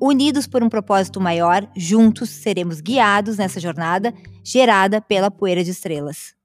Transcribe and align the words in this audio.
Unidos 0.00 0.46
por 0.46 0.62
um 0.62 0.68
propósito 0.68 1.18
maior, 1.18 1.66
juntos 1.74 2.28
seremos 2.28 2.82
guiados 2.82 3.38
nessa 3.38 3.58
jornada 3.58 4.12
gerada 4.44 5.00
pela 5.00 5.30
poeira 5.30 5.64
de 5.64 5.70
estrelas. 5.70 6.36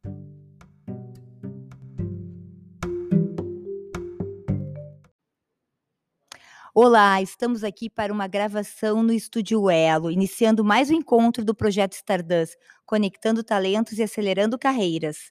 Olá, 6.73 7.21
estamos 7.21 7.65
aqui 7.65 7.89
para 7.89 8.13
uma 8.13 8.25
gravação 8.25 9.03
no 9.03 9.11
Estúdio 9.11 9.69
Elo, 9.69 10.09
iniciando 10.09 10.63
mais 10.63 10.89
um 10.89 10.93
encontro 10.93 11.43
do 11.43 11.53
projeto 11.53 11.91
Stardust, 11.91 12.55
conectando 12.85 13.43
talentos 13.43 13.97
e 13.97 14.03
acelerando 14.03 14.57
carreiras. 14.57 15.29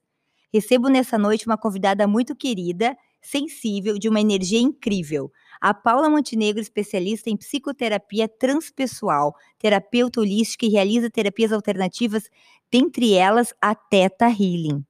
Recebo 0.52 0.88
nessa 0.88 1.16
noite 1.16 1.46
uma 1.46 1.56
convidada 1.56 2.06
muito 2.06 2.36
querida, 2.36 2.94
sensível, 3.22 3.98
de 3.98 4.10
uma 4.10 4.20
energia 4.20 4.60
incrível, 4.60 5.32
a 5.60 5.74
Paula 5.74 6.08
Montenegro, 6.08 6.60
especialista 6.60 7.28
em 7.28 7.36
psicoterapia 7.36 8.26
transpessoal, 8.26 9.34
terapeuta 9.58 10.20
holística 10.20 10.64
e 10.64 10.70
realiza 10.70 11.10
terapias 11.10 11.52
alternativas, 11.52 12.30
dentre 12.72 13.14
elas 13.14 13.52
a 13.60 13.74
Theta 13.74 14.26
Healing. 14.26 14.82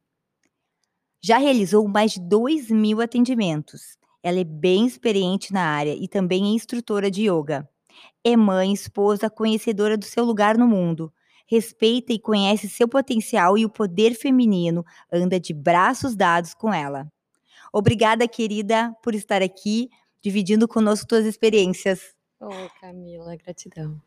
Já 1.20 1.38
realizou 1.38 1.86
mais 1.88 2.12
de 2.12 2.20
2 2.20 2.70
mil 2.70 3.00
atendimentos. 3.00 3.98
Ela 4.22 4.38
é 4.40 4.44
bem 4.44 4.86
experiente 4.86 5.52
na 5.52 5.62
área 5.62 5.94
e 5.94 6.06
também 6.06 6.44
é 6.44 6.48
instrutora 6.54 7.10
de 7.10 7.28
yoga. 7.28 7.68
É 8.22 8.36
mãe, 8.36 8.72
esposa, 8.72 9.28
conhecedora 9.28 9.96
do 9.96 10.04
seu 10.04 10.24
lugar 10.24 10.56
no 10.56 10.68
mundo. 10.68 11.12
Respeita 11.46 12.12
e 12.12 12.18
conhece 12.18 12.68
seu 12.68 12.86
potencial 12.86 13.58
e 13.58 13.64
o 13.64 13.70
poder 13.70 14.14
feminino, 14.14 14.84
anda 15.12 15.40
de 15.40 15.52
braços 15.52 16.14
dados 16.14 16.54
com 16.54 16.72
ela. 16.72 17.10
Obrigada, 17.72 18.28
querida, 18.28 18.94
por 19.02 19.14
estar 19.14 19.42
aqui 19.42 19.90
dividindo 20.22 20.68
conosco 20.68 21.06
suas 21.08 21.26
experiências. 21.26 22.14
Oh, 22.40 22.68
Camila, 22.80 23.36
gratidão. 23.36 24.00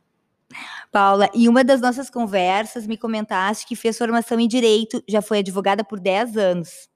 Paula, 0.91 1.29
em 1.33 1.47
uma 1.47 1.63
das 1.63 1.81
nossas 1.81 2.09
conversas, 2.09 2.85
me 2.85 2.97
comentaste 2.97 3.65
que 3.65 3.75
fez 3.75 3.97
formação 3.97 4.39
em 4.39 4.47
Direito, 4.47 5.03
já 5.07 5.21
foi 5.21 5.39
advogada 5.39 5.83
por 5.83 5.99
10 5.99 6.37
anos. 6.37 6.89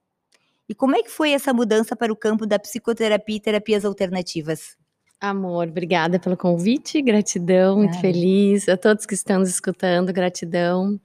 E 0.70 0.76
como 0.76 0.95
é 0.95 1.02
que 1.02 1.10
foi 1.10 1.32
essa 1.32 1.54
mudança 1.54 1.95
para 1.95 2.12
o 2.12 2.16
campo 2.16 2.45
da 2.45 2.60
psicoterapia 2.60 3.38
e 3.38 3.40
terapias 3.40 3.86
alternativas? 3.86 4.76
Amor, 5.20 5.68
obrigada 5.68 6.20
pelo 6.20 6.38
convite, 6.38 7.02
gratidão, 7.02 7.78
muito 7.78 8.00
feliz. 8.00 8.70
A 8.70 8.78
todos 8.78 9.06
que 9.06 9.16
estão 9.16 9.40
nos 9.40 9.50
escutando, 9.50 10.14
gratidão. 10.14 11.00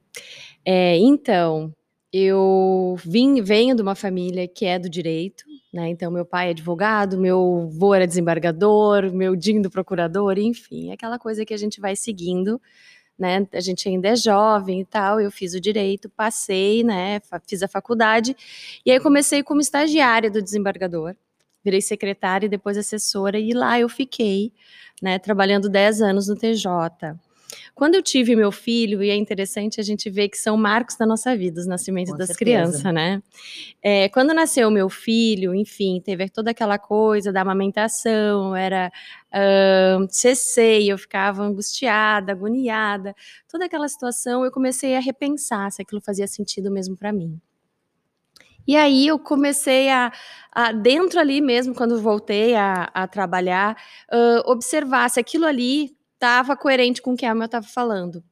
É, 0.65 0.99
então, 0.99 1.73
eu 2.13 2.97
vim, 3.05 3.41
venho 3.43 3.75
de 3.75 3.81
uma 3.83 3.95
família 3.95 4.47
que 4.47 4.67
é 4.67 4.79
do 4.79 4.89
direito, 4.89 5.45
né? 5.73 5.89
Então, 5.89 6.11
meu 6.11 6.27
pai 6.27 6.49
é 6.49 6.51
advogado, 6.51 7.17
meu 7.17 7.71
avô 7.73 7.95
era 7.95 8.07
desembargador, 8.07 9.11
meu 9.13 9.35
dindo 9.35 9.71
procurador, 9.71 10.39
enfim, 10.39 10.93
aquela 10.93 11.19
coisa 11.19 11.45
que 11.45 11.55
a 11.55 11.57
gente 11.57 11.81
vai 11.81 11.97
seguindo, 11.97 12.61
né? 13.19 13.47
A 13.53 13.61
gente 13.61 13.89
ainda 13.89 14.09
é 14.09 14.17
jovem 14.17 14.81
e 14.81 14.85
tal. 14.85 15.21
Eu 15.21 15.31
fiz 15.31 15.55
o 15.55 15.61
direito, 15.61 16.11
passei, 16.11 16.85
né? 16.85 17.21
Fiz 17.49 17.63
a 17.63 17.69
faculdade, 17.69 18.37
e 18.85 18.91
aí 18.91 19.01
comecei 19.01 19.43
como 19.43 19.61
estagiária 19.61 20.31
do 20.31 20.43
desembargador. 20.43 21.17
Virei 21.65 21.81
secretária 21.81 22.47
e 22.47 22.49
depois 22.49 22.77
assessora, 22.77 23.39
e 23.39 23.53
lá 23.53 23.79
eu 23.81 23.89
fiquei, 23.89 24.53
né? 25.01 25.19
Trabalhando 25.19 25.69
10 25.71 26.03
anos 26.03 26.29
no 26.29 26.37
TJ. 26.37 27.17
Quando 27.75 27.95
eu 27.95 28.03
tive 28.03 28.37
meu 28.37 28.53
filho, 28.53 29.03
e 29.03 29.11
é 29.11 29.17
interessante 29.17 29.81
a 29.81 29.83
gente 29.83 30.09
ver 30.11 30.29
que 30.29 30.37
são 30.37 30.57
marcos 30.57 30.97
da 30.97 31.07
nossa 31.07 31.37
vida, 31.37 31.61
os 31.61 31.67
nascimentos 31.67 32.13
Com 32.13 32.19
das 32.19 32.29
certeza. 32.29 32.39
crianças, 32.39 32.95
né? 32.95 33.23
É, 33.83 34.09
quando 34.09 34.33
nasceu 34.35 34.71
meu 34.71 34.89
filho, 34.89 35.55
enfim, 35.55 36.01
teve 36.05 36.29
toda 36.29 36.51
aquela 36.51 36.79
coisa 36.79 37.33
da 37.33 37.41
amamentação, 37.43 38.55
era 38.55 38.91
uh, 39.33 40.61
e 40.61 40.89
eu 40.89 40.99
ficava 40.99 41.43
angustiada, 41.43 42.33
agoniada, 42.33 43.15
toda 43.49 43.65
aquela 43.65 43.89
situação, 43.89 44.45
eu 44.45 44.51
comecei 44.51 44.97
a 44.97 45.01
repensar 45.01 45.71
se 45.71 45.83
aquilo 45.83 46.01
fazia 46.01 46.27
sentido 46.27 46.71
mesmo 46.71 46.97
para 46.97 47.13
mim. 47.13 47.41
E 48.67 48.77
aí 48.77 49.09
eu 49.09 49.19
comecei 49.19 49.91
a, 49.91 50.13
a, 50.53 50.73
dentro 50.73 51.19
ali 51.19 51.41
mesmo, 51.41 51.75
quando 51.75 52.01
voltei 52.01 52.55
a, 52.55 52.89
a 52.95 53.09
trabalhar, 53.09 53.77
uh, 54.13 54.51
observar 54.51 55.11
se 55.11 55.19
aquilo 55.19 55.47
ali 55.47 55.97
estava 56.23 56.57
coerente 56.57 57.03
com 57.03 57.15
o 57.15 57.17
que 57.17 57.27
a 57.27 57.33
Emma 57.33 57.47
estava 57.47 57.67
falando. 57.67 58.23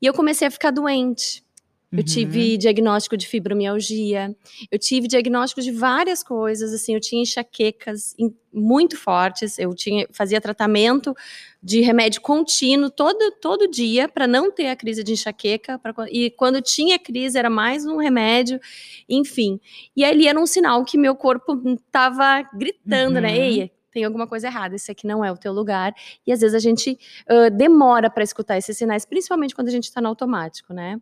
E 0.00 0.04
eu 0.04 0.12
comecei 0.12 0.46
a 0.46 0.50
ficar 0.50 0.70
doente. 0.70 1.42
Eu 1.90 1.98
uhum. 1.98 2.04
tive 2.04 2.56
diagnóstico 2.56 3.16
de 3.16 3.26
fibromialgia, 3.26 4.32
eu 4.70 4.78
tive 4.78 5.08
diagnóstico 5.08 5.60
de 5.60 5.72
várias 5.72 6.22
coisas, 6.22 6.72
assim, 6.72 6.94
eu 6.94 7.00
tinha 7.00 7.22
enxaquecas 7.22 8.14
muito 8.54 8.96
fortes, 8.96 9.58
eu 9.58 9.74
tinha 9.74 10.06
fazia 10.12 10.40
tratamento 10.40 11.12
de 11.60 11.80
remédio 11.80 12.20
contínuo 12.20 12.90
todo, 12.90 13.32
todo 13.40 13.68
dia 13.68 14.08
para 14.08 14.28
não 14.28 14.52
ter 14.52 14.68
a 14.68 14.76
crise 14.76 15.02
de 15.02 15.14
enxaqueca, 15.14 15.80
pra, 15.80 15.92
e 16.12 16.30
quando 16.30 16.62
tinha 16.62 16.96
crise 16.96 17.36
era 17.36 17.50
mais 17.50 17.84
um 17.84 17.96
remédio, 17.96 18.60
enfim. 19.08 19.58
E 19.96 20.04
ali 20.04 20.28
era 20.28 20.38
um 20.38 20.46
sinal 20.46 20.84
que 20.84 20.96
meu 20.96 21.16
corpo 21.16 21.60
estava 21.74 22.48
gritando, 22.54 23.20
né, 23.20 23.30
uhum. 23.30 23.34
né? 23.34 23.48
Ei, 23.48 23.72
tem 23.90 24.04
alguma 24.04 24.26
coisa 24.26 24.46
errada, 24.46 24.76
esse 24.76 24.90
aqui 24.90 25.06
não 25.06 25.24
é 25.24 25.30
o 25.30 25.36
teu 25.36 25.52
lugar. 25.52 25.94
E 26.26 26.32
às 26.32 26.40
vezes 26.40 26.54
a 26.54 26.58
gente 26.58 26.98
uh, 27.28 27.50
demora 27.50 28.08
para 28.10 28.22
escutar 28.22 28.56
esses 28.56 28.76
sinais, 28.76 29.04
principalmente 29.04 29.54
quando 29.54 29.68
a 29.68 29.72
gente 29.72 29.84
está 29.84 30.00
no 30.00 30.08
automático, 30.08 30.72
né? 30.72 31.00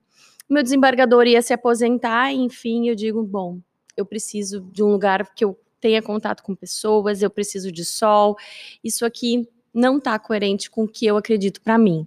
Meu 0.49 0.63
desembargador 0.63 1.27
ia 1.27 1.43
se 1.43 1.53
aposentar, 1.53 2.33
enfim, 2.33 2.89
eu 2.89 2.95
digo, 2.95 3.23
bom, 3.23 3.61
eu 3.97 4.07
preciso 4.07 4.63
de 4.73 4.83
um 4.83 4.87
lugar 4.87 5.35
que 5.35 5.45
eu 5.45 5.59
tenha 5.81 6.01
contato 6.03 6.43
com 6.43 6.55
pessoas, 6.55 7.23
eu 7.23 7.31
preciso 7.31 7.71
de 7.71 7.85
sol. 7.85 8.37
Isso 8.83 9.05
aqui 9.05 9.49
não 9.75 9.99
está 9.99 10.19
coerente 10.19 10.71
com 10.71 10.85
o 10.85 10.89
que 10.89 11.07
eu 11.07 11.17
acredito 11.17 11.61
para 11.61 11.77
mim. 11.77 12.07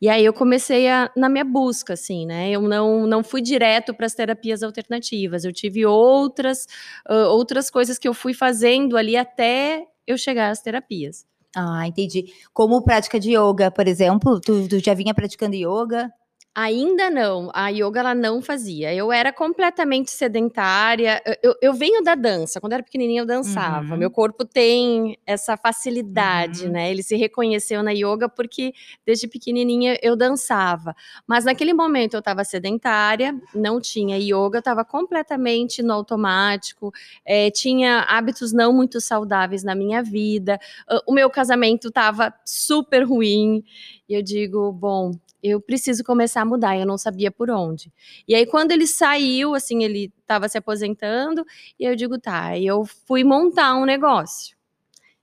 E 0.00 0.08
aí 0.08 0.24
eu 0.24 0.32
comecei 0.32 0.88
a, 0.88 1.10
na 1.16 1.28
minha 1.28 1.44
busca, 1.44 1.94
assim, 1.94 2.26
né? 2.26 2.50
Eu 2.50 2.60
não, 2.62 3.06
não 3.06 3.22
fui 3.22 3.40
direto 3.40 3.94
para 3.94 4.06
as 4.06 4.14
terapias 4.14 4.62
alternativas. 4.62 5.44
Eu 5.44 5.52
tive 5.52 5.86
outras, 5.86 6.66
uh, 7.08 7.28
outras 7.30 7.70
coisas 7.70 7.98
que 7.98 8.06
eu 8.06 8.12
fui 8.12 8.34
fazendo 8.34 8.96
ali 8.96 9.16
até 9.16 9.86
eu 10.06 10.16
chegar 10.18 10.50
às 10.50 10.60
terapias. 10.60 11.26
Ah, 11.56 11.86
entendi. 11.86 12.26
Como 12.52 12.82
prática 12.82 13.18
de 13.20 13.32
yoga, 13.32 13.70
por 13.70 13.86
exemplo, 13.86 14.40
tu, 14.40 14.68
tu 14.68 14.78
já 14.80 14.92
vinha 14.92 15.14
praticando 15.14 15.54
yoga? 15.54 16.12
Ainda 16.56 17.10
não, 17.10 17.50
a 17.52 17.68
yoga 17.68 17.98
ela 17.98 18.14
não 18.14 18.40
fazia. 18.40 18.94
Eu 18.94 19.10
era 19.10 19.32
completamente 19.32 20.12
sedentária. 20.12 21.20
Eu, 21.42 21.56
eu 21.60 21.74
venho 21.74 22.00
da 22.00 22.14
dança. 22.14 22.60
Quando 22.60 22.74
eu 22.74 22.76
era 22.76 22.84
pequenininha, 22.84 23.22
eu 23.22 23.26
dançava. 23.26 23.94
Uhum. 23.94 23.98
Meu 23.98 24.08
corpo 24.08 24.44
tem 24.44 25.18
essa 25.26 25.56
facilidade, 25.56 26.66
uhum. 26.66 26.70
né? 26.70 26.92
Ele 26.92 27.02
se 27.02 27.16
reconheceu 27.16 27.82
na 27.82 27.90
yoga 27.90 28.28
porque 28.28 28.72
desde 29.04 29.26
pequenininha 29.26 29.98
eu 30.00 30.14
dançava. 30.14 30.94
Mas 31.26 31.44
naquele 31.44 31.74
momento 31.74 32.14
eu 32.14 32.20
estava 32.20 32.44
sedentária, 32.44 33.34
não 33.52 33.80
tinha 33.80 34.16
yoga, 34.16 34.60
estava 34.60 34.84
completamente 34.84 35.82
no 35.82 35.92
automático, 35.92 36.92
é, 37.24 37.50
tinha 37.50 38.02
hábitos 38.02 38.52
não 38.52 38.72
muito 38.72 39.00
saudáveis 39.00 39.64
na 39.64 39.74
minha 39.74 40.04
vida. 40.04 40.60
O 41.04 41.12
meu 41.12 41.28
casamento 41.28 41.88
estava 41.88 42.32
super 42.44 43.02
ruim. 43.02 43.64
E 44.08 44.14
eu 44.14 44.22
digo, 44.22 44.70
bom, 44.70 45.12
eu 45.44 45.60
preciso 45.60 46.02
começar 46.02 46.40
a 46.40 46.44
mudar, 46.44 46.78
eu 46.78 46.86
não 46.86 46.96
sabia 46.96 47.30
por 47.30 47.50
onde. 47.50 47.92
E 48.26 48.34
aí, 48.34 48.46
quando 48.46 48.72
ele 48.72 48.86
saiu, 48.86 49.54
assim, 49.54 49.84
ele 49.84 50.10
estava 50.20 50.48
se 50.48 50.56
aposentando, 50.56 51.44
e 51.78 51.84
eu 51.84 51.94
digo, 51.94 52.18
tá, 52.18 52.58
eu 52.58 52.84
fui 53.06 53.22
montar 53.22 53.74
um 53.76 53.84
negócio. 53.84 54.56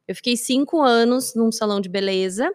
Eu 0.07 0.15
fiquei 0.15 0.37
cinco 0.37 0.81
anos 0.81 1.33
num 1.35 1.51
salão 1.51 1.81
de 1.81 1.89
beleza. 1.89 2.53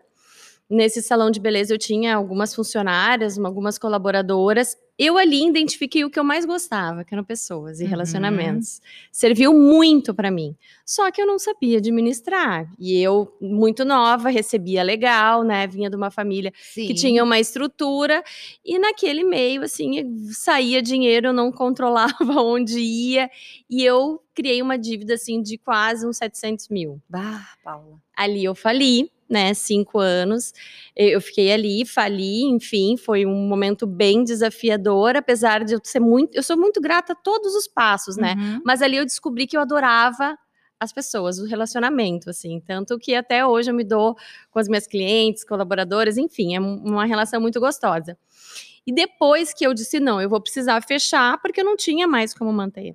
Nesse 0.70 1.02
salão 1.02 1.30
de 1.30 1.40
beleza 1.40 1.74
eu 1.74 1.78
tinha 1.78 2.14
algumas 2.16 2.54
funcionárias, 2.54 3.38
algumas 3.38 3.78
colaboradoras, 3.78 4.76
eu 4.98 5.18
ali 5.18 5.46
identifiquei 5.46 6.04
o 6.04 6.10
que 6.10 6.18
eu 6.18 6.24
mais 6.24 6.46
gostava, 6.46 7.04
que 7.04 7.14
eram 7.14 7.22
pessoas 7.22 7.80
e 7.80 7.84
uhum. 7.84 7.90
relacionamentos. 7.90 8.80
Serviu 9.12 9.52
muito 9.52 10.14
para 10.14 10.30
mim. 10.30 10.56
Só 10.86 11.10
que 11.10 11.20
eu 11.20 11.26
não 11.26 11.38
sabia 11.38 11.78
administrar. 11.78 12.66
E 12.78 12.98
eu, 12.98 13.36
muito 13.40 13.84
nova, 13.84 14.30
recebia 14.30 14.82
legal, 14.82 15.42
né? 15.42 15.66
Vinha 15.66 15.90
de 15.90 15.96
uma 15.96 16.10
família 16.10 16.50
Sim. 16.56 16.86
que 16.86 16.94
tinha 16.94 17.22
uma 17.22 17.38
estrutura. 17.38 18.22
E 18.64 18.78
naquele 18.78 19.22
meio, 19.22 19.62
assim, 19.62 20.30
saía 20.32 20.80
dinheiro, 20.80 21.28
eu 21.28 21.32
não 21.32 21.52
controlava 21.52 22.14
onde 22.40 22.78
ia. 22.78 23.30
E 23.68 23.84
eu 23.84 24.22
criei 24.34 24.62
uma 24.62 24.78
dívida, 24.78 25.14
assim, 25.14 25.42
de 25.42 25.58
quase 25.58 26.06
uns 26.06 26.16
700 26.16 26.68
mil. 26.68 27.02
Bah, 27.08 27.46
Paula. 27.62 27.98
Ali 28.16 28.44
eu 28.44 28.54
fali 28.54 29.10
né? 29.28 29.54
Cinco 29.54 29.98
anos. 29.98 30.52
Eu 30.94 31.20
fiquei 31.20 31.52
ali, 31.52 31.84
fali, 31.84 32.44
enfim, 32.44 32.96
foi 32.96 33.26
um 33.26 33.48
momento 33.48 33.86
bem 33.86 34.24
desafiador, 34.24 35.16
apesar 35.16 35.64
de 35.64 35.74
eu 35.74 35.80
ser 35.82 36.00
muito. 36.00 36.34
Eu 36.34 36.42
sou 36.42 36.56
muito 36.56 36.80
grata 36.80 37.12
a 37.12 37.16
todos 37.16 37.54
os 37.54 37.66
passos, 37.66 38.16
né? 38.16 38.34
Uhum. 38.36 38.60
Mas 38.64 38.82
ali 38.82 38.96
eu 38.96 39.04
descobri 39.04 39.46
que 39.46 39.56
eu 39.56 39.60
adorava 39.60 40.36
as 40.78 40.92
pessoas, 40.92 41.38
o 41.38 41.46
relacionamento, 41.46 42.30
assim. 42.30 42.60
Tanto 42.60 42.98
que 42.98 43.14
até 43.14 43.46
hoje 43.46 43.70
eu 43.70 43.74
me 43.74 43.84
dou 43.84 44.14
com 44.50 44.58
as 44.58 44.68
minhas 44.68 44.86
clientes, 44.86 45.44
colaboradoras, 45.44 46.16
enfim, 46.18 46.54
é 46.54 46.60
uma 46.60 47.06
relação 47.06 47.40
muito 47.40 47.58
gostosa. 47.58 48.16
E 48.86 48.92
depois 48.92 49.52
que 49.52 49.66
eu 49.66 49.74
disse, 49.74 49.98
não, 49.98 50.20
eu 50.20 50.28
vou 50.28 50.40
precisar 50.40 50.80
fechar, 50.82 51.40
porque 51.40 51.60
eu 51.60 51.64
não 51.64 51.76
tinha 51.76 52.06
mais 52.06 52.32
como 52.32 52.52
manter. 52.52 52.94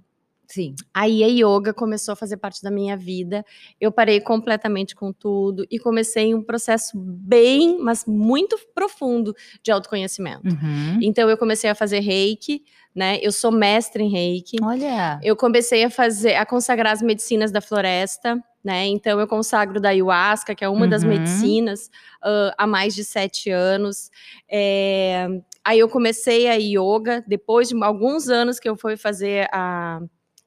Sim. 0.52 0.76
Aí 0.94 1.24
a 1.24 1.28
yoga 1.28 1.74
começou 1.74 2.12
a 2.12 2.16
fazer 2.16 2.36
parte 2.36 2.62
da 2.62 2.70
minha 2.70 2.98
vida. 2.98 3.46
Eu 3.80 3.90
parei 3.90 4.20
completamente 4.20 4.94
com 4.94 5.14
tudo 5.14 5.66
e 5.72 5.80
comecei 5.80 6.36
um 6.36 6.44
processo 6.44 6.92
bem, 6.98 7.78
mas 7.80 8.06
muito 8.06 8.60
profundo 8.76 9.34
de 9.64 9.72
autoconhecimento. 9.72 10.46
Uhum. 10.46 11.00
Então 11.02 11.30
eu 11.30 11.38
comecei 11.38 11.70
a 11.70 11.76
fazer 11.76 12.02
reiki, 12.02 12.66
né? 12.94 13.18
Eu 13.22 13.32
sou 13.32 13.50
mestre 13.50 14.04
em 14.04 14.10
reiki. 14.10 14.58
Olha. 14.62 15.22
Eu 15.24 15.38
comecei 15.38 15.86
a 15.86 15.90
fazer, 15.90 16.36
a 16.36 16.46
consagrar 16.46 16.92
as 16.92 17.02
medicinas 17.02 17.50
da 17.50 17.62
floresta. 17.62 18.38
Né? 18.64 18.86
Então 18.88 19.20
eu 19.20 19.28
consagro 19.28 19.80
da 19.80 19.90
ayahuasca, 19.90 20.54
que 20.54 20.64
é 20.64 20.70
uma 20.70 20.84
uhum. 20.84 20.90
das 20.90 21.04
medicinas, 21.04 21.90
uh, 22.24 22.54
há 22.56 22.68
mais 22.68 22.94
de 22.94 23.04
sete 23.04 23.50
anos. 23.50 24.12
É... 24.48 25.28
Aí 25.64 25.80
eu 25.80 25.90
comecei 25.90 26.48
a 26.48 26.54
yoga, 26.56 27.24
depois 27.26 27.70
de 27.70 27.84
alguns 27.84 28.30
anos 28.30 28.60
que 28.60 28.70
eu 28.70 28.76
fui 28.76 28.98
fazer 28.98 29.48
a 29.52 30.00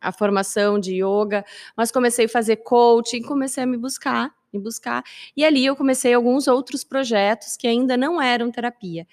a 0.04 0.12
formação 0.12 0.78
de 0.78 1.02
yoga, 1.02 1.44
mas 1.76 1.90
comecei 1.90 2.26
a 2.26 2.28
fazer 2.28 2.56
coaching, 2.56 3.22
comecei 3.22 3.64
a 3.64 3.66
me 3.66 3.76
buscar, 3.76 4.32
me 4.52 4.60
buscar. 4.60 5.02
E 5.36 5.44
ali 5.44 5.64
eu 5.64 5.74
comecei 5.74 6.14
alguns 6.14 6.46
outros 6.46 6.84
projetos 6.84 7.56
que 7.56 7.66
ainda 7.66 7.96
não 7.96 8.20
eram 8.20 8.50
terapia. 8.50 9.06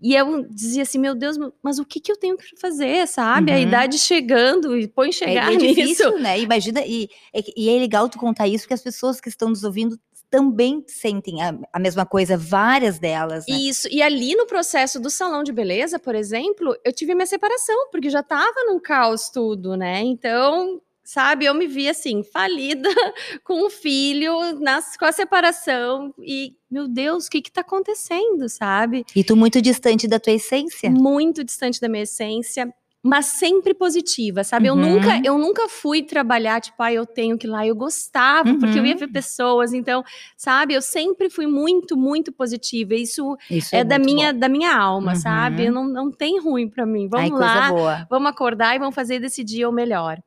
E 0.00 0.14
eu 0.14 0.46
dizia 0.50 0.82
assim, 0.82 0.98
meu 0.98 1.14
Deus, 1.14 1.38
mas 1.62 1.78
o 1.78 1.84
que, 1.84 2.00
que 2.00 2.12
eu 2.12 2.16
tenho 2.16 2.36
que 2.36 2.54
fazer, 2.60 3.06
sabe? 3.08 3.50
Uhum. 3.50 3.56
A 3.56 3.60
idade 3.60 3.98
chegando 3.98 4.76
e 4.76 4.86
põe 4.86 5.10
chegar 5.10 5.48
é, 5.52 5.54
é 5.54 5.56
difícil, 5.56 6.18
né? 6.18 6.38
Imagina, 6.38 6.82
e, 6.84 7.08
e 7.56 7.70
é 7.70 7.78
legal 7.78 8.08
tu 8.08 8.18
contar 8.18 8.46
isso, 8.46 8.64
porque 8.64 8.74
as 8.74 8.82
pessoas 8.82 9.20
que 9.20 9.28
estão 9.28 9.48
nos 9.48 9.64
ouvindo 9.64 9.98
também 10.30 10.84
sentem 10.86 11.42
a, 11.42 11.58
a 11.72 11.78
mesma 11.78 12.04
coisa, 12.04 12.36
várias 12.36 12.98
delas. 12.98 13.46
Né? 13.48 13.56
Isso, 13.56 13.88
e 13.90 14.02
ali 14.02 14.34
no 14.34 14.46
processo 14.46 15.00
do 15.00 15.10
salão 15.10 15.42
de 15.42 15.52
beleza, 15.52 15.98
por 15.98 16.14
exemplo, 16.14 16.76
eu 16.84 16.92
tive 16.92 17.14
minha 17.14 17.26
separação, 17.26 17.88
porque 17.90 18.10
já 18.10 18.22
tava 18.22 18.64
num 18.66 18.80
caos 18.80 19.30
tudo, 19.30 19.76
né? 19.76 20.00
Então, 20.00 20.80
sabe, 21.04 21.44
eu 21.44 21.54
me 21.54 21.66
vi 21.66 21.88
assim, 21.88 22.22
falida, 22.22 22.88
com 23.44 23.66
um 23.66 23.70
filho, 23.70 24.58
nas, 24.60 24.96
com 24.96 25.04
a 25.04 25.12
separação, 25.12 26.12
e, 26.18 26.54
meu 26.70 26.88
Deus, 26.88 27.26
o 27.26 27.30
que 27.30 27.40
que 27.40 27.52
tá 27.52 27.60
acontecendo, 27.60 28.48
sabe? 28.48 29.04
E 29.14 29.22
tu 29.22 29.36
muito 29.36 29.62
distante 29.62 30.08
da 30.08 30.18
tua 30.18 30.32
essência? 30.32 30.90
Muito 30.90 31.44
distante 31.44 31.80
da 31.80 31.88
minha 31.88 32.02
essência 32.02 32.72
mas 33.06 33.26
sempre 33.26 33.72
positiva, 33.72 34.42
sabe? 34.42 34.68
Uhum. 34.68 34.78
Eu 34.78 34.90
nunca 34.90 35.20
eu 35.24 35.38
nunca 35.38 35.68
fui 35.68 36.02
trabalhar 36.02 36.60
tipo, 36.60 36.82
ah, 36.82 36.92
eu 36.92 37.06
tenho 37.06 37.38
que 37.38 37.46
ir 37.46 37.50
lá, 37.50 37.66
eu 37.66 37.74
gostava, 37.76 38.48
uhum. 38.48 38.58
porque 38.58 38.78
eu 38.78 38.84
ia 38.84 38.96
ver 38.96 39.06
uhum. 39.06 39.12
pessoas, 39.12 39.72
então, 39.72 40.02
sabe? 40.36 40.74
Eu 40.74 40.82
sempre 40.82 41.30
fui 41.30 41.46
muito, 41.46 41.96
muito 41.96 42.32
positiva. 42.32 42.94
Isso, 42.94 43.36
Isso 43.48 43.74
é, 43.74 43.80
é 43.80 43.84
da 43.84 43.98
minha 43.98 44.32
bom. 44.32 44.38
da 44.40 44.48
minha 44.48 44.76
alma, 44.76 45.12
uhum. 45.12 45.18
sabe? 45.18 45.66
Eu 45.66 45.72
não, 45.72 45.86
não 45.86 46.10
tem 46.10 46.40
ruim 46.40 46.68
para 46.68 46.84
mim. 46.84 47.08
Vamos 47.08 47.40
Ai, 47.40 47.70
lá, 47.70 48.06
vamos 48.10 48.28
acordar 48.28 48.74
e 48.74 48.78
vamos 48.78 48.94
fazer 48.94 49.20
desse 49.20 49.44
dia 49.44 49.68
o 49.68 49.72
melhor. 49.72 50.18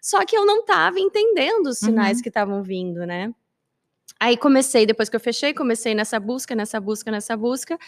Só 0.00 0.24
que 0.24 0.36
eu 0.36 0.46
não 0.46 0.60
estava 0.60 0.98
entendendo 0.98 1.66
os 1.66 1.78
sinais 1.78 2.18
uhum. 2.18 2.22
que 2.22 2.28
estavam 2.28 2.62
vindo, 2.62 3.04
né? 3.04 3.32
Aí 4.20 4.36
comecei, 4.36 4.84
depois 4.84 5.08
que 5.08 5.16
eu 5.16 5.20
fechei, 5.20 5.54
comecei 5.54 5.94
nessa 5.94 6.20
busca, 6.20 6.54
nessa 6.54 6.78
busca, 6.78 7.10
nessa 7.10 7.34
busca. 7.34 7.78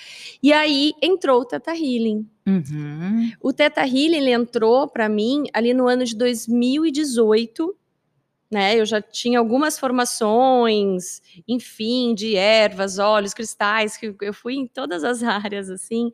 E 0.42 0.50
aí 0.50 0.94
entrou 1.02 1.42
o 1.42 1.44
Teta 1.44 1.72
Healing. 1.72 2.26
Uhum. 2.46 3.30
O 3.38 3.52
Teta 3.52 3.82
Healing 3.82 4.16
ele 4.16 4.30
entrou 4.30 4.88
para 4.88 5.10
mim 5.10 5.44
ali 5.52 5.74
no 5.74 5.86
ano 5.86 6.04
de 6.06 6.16
2018. 6.16 7.76
Né, 8.50 8.78
eu 8.78 8.84
já 8.84 9.00
tinha 9.00 9.38
algumas 9.38 9.78
formações, 9.78 11.22
enfim, 11.48 12.14
de 12.14 12.36
ervas, 12.36 12.98
óleos, 12.98 13.32
cristais, 13.32 13.96
que 13.96 14.14
eu 14.20 14.34
fui 14.34 14.56
em 14.56 14.66
todas 14.66 15.04
as 15.04 15.22
áreas 15.24 15.70
assim, 15.70 16.12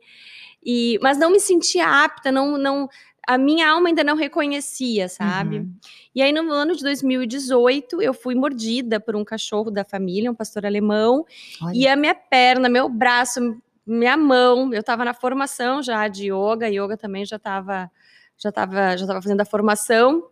e 0.63 0.97
mas 1.01 1.17
não 1.17 1.31
me 1.31 1.39
sentia 1.41 1.85
apta, 1.85 2.31
não, 2.31 2.57
não, 2.57 2.87
a 3.29 3.37
minha 3.37 3.69
alma 3.69 3.89
ainda 3.89 4.03
não 4.03 4.15
reconhecia, 4.15 5.07
sabe? 5.07 5.59
Uhum. 5.59 5.71
E 6.15 6.21
aí, 6.23 6.31
no 6.31 6.51
ano 6.51 6.75
de 6.75 6.81
2018, 6.81 8.01
eu 8.01 8.11
fui 8.11 8.33
mordida 8.33 8.99
por 8.99 9.15
um 9.15 9.23
cachorro 9.23 9.69
da 9.69 9.85
família, 9.85 10.31
um 10.31 10.33
pastor 10.33 10.65
alemão, 10.65 11.23
Olha. 11.61 11.77
e 11.77 11.87
a 11.87 11.95
minha 11.95 12.15
perna, 12.15 12.67
meu 12.67 12.89
braço, 12.89 13.55
minha 13.85 14.17
mão, 14.17 14.73
eu 14.73 14.79
estava 14.79 15.05
na 15.05 15.13
formação 15.13 15.83
já 15.83 16.07
de 16.07 16.31
yoga, 16.31 16.67
yoga 16.69 16.97
também 16.97 17.23
já 17.23 17.35
estava 17.35 17.91
já 18.35 18.51
tava, 18.51 18.97
já 18.97 19.05
tava 19.05 19.21
fazendo 19.21 19.41
a 19.41 19.45
formação. 19.45 20.27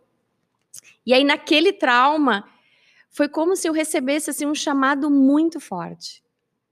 E 1.06 1.14
aí, 1.14 1.22
naquele 1.22 1.72
trauma, 1.72 2.48
foi 3.10 3.28
como 3.28 3.54
se 3.54 3.68
eu 3.68 3.72
recebesse 3.72 4.30
assim, 4.30 4.44
um 4.44 4.56
chamado 4.56 5.08
muito 5.08 5.60
forte 5.60 6.20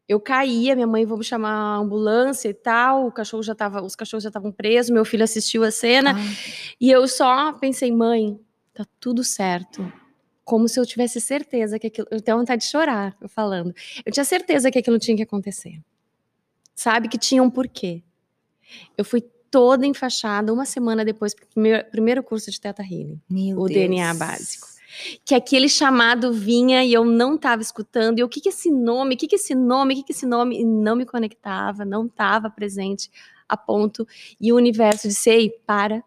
eu 0.08 0.20
caía, 0.20 0.74
minha 0.74 0.86
mãe 0.86 1.04
vamos 1.04 1.26
chamar 1.26 1.50
a 1.50 1.76
ambulância 1.76 2.48
e 2.48 2.54
tal, 2.54 3.06
o 3.06 3.12
cachorro 3.12 3.42
já 3.42 3.54
tava, 3.54 3.82
os 3.82 3.96
cachorros 3.96 4.22
já 4.22 4.28
estavam 4.28 4.52
presos, 4.52 4.90
meu 4.90 5.04
filho 5.04 5.24
assistiu 5.24 5.64
a 5.64 5.70
cena, 5.70 6.14
e 6.80 6.90
eu 6.90 7.08
só 7.08 7.52
pensei, 7.54 7.90
mãe, 7.90 8.38
tá 8.72 8.86
tudo 9.00 9.24
certo. 9.24 9.92
Como 10.44 10.68
se 10.68 10.78
eu 10.78 10.86
tivesse 10.86 11.20
certeza 11.20 11.76
que 11.76 11.88
aquilo, 11.88 12.06
eu 12.08 12.20
tenho 12.20 12.38
vontade 12.38 12.62
de 12.62 12.68
chorar, 12.68 13.16
eu 13.20 13.28
falando. 13.28 13.74
Eu 14.04 14.12
tinha 14.12 14.24
certeza 14.24 14.70
que 14.70 14.78
aquilo 14.78 14.96
tinha 14.96 15.16
que 15.16 15.24
acontecer. 15.24 15.80
Sabe 16.72 17.08
que 17.08 17.18
tinha 17.18 17.42
um 17.42 17.50
porquê. 17.50 18.04
Eu 18.96 19.04
fui 19.04 19.20
toda 19.50 19.84
enfaixada 19.86 20.52
uma 20.52 20.64
semana 20.64 21.04
depois 21.04 21.34
primeiro, 21.34 21.84
primeiro 21.90 22.22
curso 22.22 22.48
de 22.48 22.60
Teta 22.60 22.82
Healing, 22.82 23.20
Meu 23.28 23.58
o 23.58 23.66
Deus. 23.66 23.80
DNA 23.80 24.14
básico 24.14 24.75
que 25.24 25.34
aquele 25.34 25.68
chamado 25.68 26.32
vinha 26.32 26.84
e 26.84 26.92
eu 26.92 27.04
não 27.04 27.34
estava 27.36 27.62
escutando, 27.62 28.18
e 28.18 28.24
o 28.24 28.28
que 28.28 28.40
que 28.40 28.48
esse 28.48 28.70
nome, 28.70 29.14
o 29.14 29.18
que 29.18 29.26
que 29.26 29.36
esse 29.36 29.54
nome, 29.54 29.94
o 29.94 29.96
que 29.98 30.02
que 30.04 30.12
esse 30.12 30.26
nome, 30.26 30.60
e 30.60 30.64
não 30.64 30.96
me 30.96 31.06
conectava, 31.06 31.84
não 31.84 32.06
estava 32.06 32.50
presente 32.50 33.10
a 33.48 33.56
ponto, 33.56 34.06
e 34.40 34.52
o 34.52 34.56
universo 34.56 35.08
disse, 35.08 35.30
ei, 35.30 35.50
para, 35.66 36.02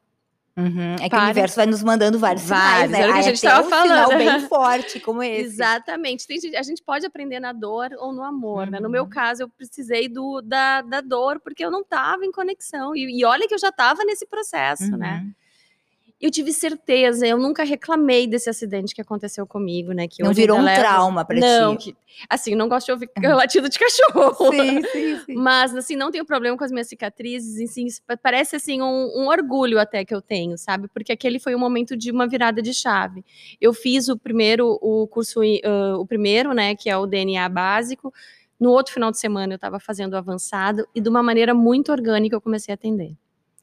Uhum. 0.60 0.96
É 1.00 1.08
que 1.08 1.16
o 1.16 1.20
universo 1.20 1.56
vai 1.56 1.66
nos 1.66 1.82
mandando 1.82 2.20
vários, 2.20 2.46
vários 2.46 2.88
sinais, 2.88 2.92
né? 2.92 3.00
Era 3.00 3.10
o 3.10 3.14
que 3.14 3.20
a 3.20 3.22
gente 3.22 3.36
estava 3.36 3.66
um 3.66 3.70
falando. 3.70 4.18
bem 4.18 4.40
forte 4.50 5.00
como 5.00 5.24
esse. 5.24 5.46
Exatamente. 5.46 6.28
A 6.58 6.64
gente 6.64 6.84
pode 6.84 7.06
aprender 7.06 7.40
na 7.40 7.54
dor 7.54 7.92
ou 7.98 8.12
no 8.12 8.24
amor, 8.24 8.66
uhum. 8.66 8.72
né? 8.72 8.80
No 8.82 8.90
meu 8.90 9.04
uhum. 9.04 9.10
caso, 9.10 9.44
eu 9.44 9.50
precisei 9.50 10.10
do, 10.10 10.42
da, 10.42 10.82
da 10.82 11.00
dor 11.00 11.40
porque 11.40 11.64
eu 11.64 11.72
não 11.72 11.82
estava 11.82 12.26
em 12.26 12.32
conexão. 12.32 12.94
E, 12.94 13.20
e 13.20 13.24
olha 13.24 13.48
que 13.48 13.54
eu 13.54 13.60
já 13.60 13.70
estava 13.70 14.04
nesse 14.04 14.26
processo, 14.26 14.92
né? 14.98 15.22
uhum. 15.22 15.28
né? 15.28 15.32
Eu 16.22 16.30
tive 16.30 16.52
certeza, 16.52 17.26
eu 17.26 17.38
nunca 17.38 17.64
reclamei 17.64 18.28
desse 18.28 18.50
acidente 18.50 18.94
que 18.94 19.00
aconteceu 19.00 19.48
comigo, 19.48 19.94
né? 19.94 20.06
Que 20.06 20.22
não 20.22 20.34
virou 20.34 20.60
um 20.60 20.66
trauma 20.66 21.24
pra 21.24 21.40
não, 21.40 21.78
ti. 21.78 21.94
Que, 21.94 21.98
assim, 22.30 22.56
não 22.56 22.68
gosto 22.68 22.88
de 22.88 22.92
ouvir 22.92 23.10
latido 23.24 23.70
de 23.70 23.80
cachorro. 23.80 24.52
Sim, 24.52 24.82
sim, 24.92 25.20
sim. 25.26 25.34
Mas, 25.36 25.74
assim, 25.74 25.96
não 25.96 26.12
tenho 26.12 26.26
problema 26.26 26.58
com 26.58 26.64
as 26.66 26.72
minhas 26.72 26.90
cicatrizes, 26.90 27.70
assim, 27.70 27.88
parece, 28.22 28.58
assim, 28.58 28.82
um, 28.82 29.12
um, 29.16 29.28
orgulho 29.28 29.80
até 29.80 30.04
que 30.04 30.14
eu 30.14 30.22
tenho, 30.22 30.58
sabe? 30.58 30.90
Porque 30.90 31.14
aquele 31.14 31.40
foi 31.40 31.56
um 31.56 31.60
momento 31.60 31.96
de 31.96 32.12
uma 32.12 32.28
virada 32.28 32.62
de 32.62 32.74
chave. 32.74 33.24
Eu 33.62 33.74
fiz 33.74 34.10
o 34.10 34.18
primeiro, 34.18 34.78
o 34.82 35.08
curso, 35.08 35.40
uh, 35.40 36.00
o 36.00 36.06
primeiro, 36.06 36.54
né, 36.54 36.76
que 36.76 36.90
é 36.90 36.98
o 36.98 37.06
DNA 37.06 37.48
básico, 37.48 38.14
no 38.60 38.72
outro 38.72 38.94
final 38.94 39.10
de 39.10 39.18
semana 39.18 39.54
eu 39.54 39.56
estava 39.56 39.80
fazendo 39.80 40.14
o 40.14 40.18
avançado 40.18 40.86
e 40.94 41.00
de 41.00 41.08
uma 41.08 41.24
maneira 41.24 41.54
muito 41.54 41.94
orgânica 41.94 42.36
eu 42.36 42.42
comecei 42.42 42.74
a 42.74 42.76
atender. 42.76 43.16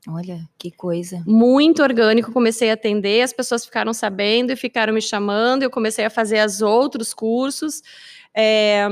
Olha, 0.08 0.48
que 0.56 0.70
coisa. 0.70 1.22
Muito 1.26 1.82
orgânico, 1.82 2.32
comecei 2.32 2.70
a 2.70 2.74
atender, 2.74 3.22
as 3.22 3.32
pessoas 3.32 3.64
ficaram 3.64 3.92
sabendo 3.92 4.52
e 4.52 4.56
ficaram 4.56 4.94
me 4.94 5.02
chamando, 5.02 5.64
eu 5.64 5.70
comecei 5.70 6.04
a 6.04 6.10
fazer 6.10 6.44
os 6.46 6.62
outros 6.62 7.12
cursos. 7.12 7.82
É, 8.34 8.86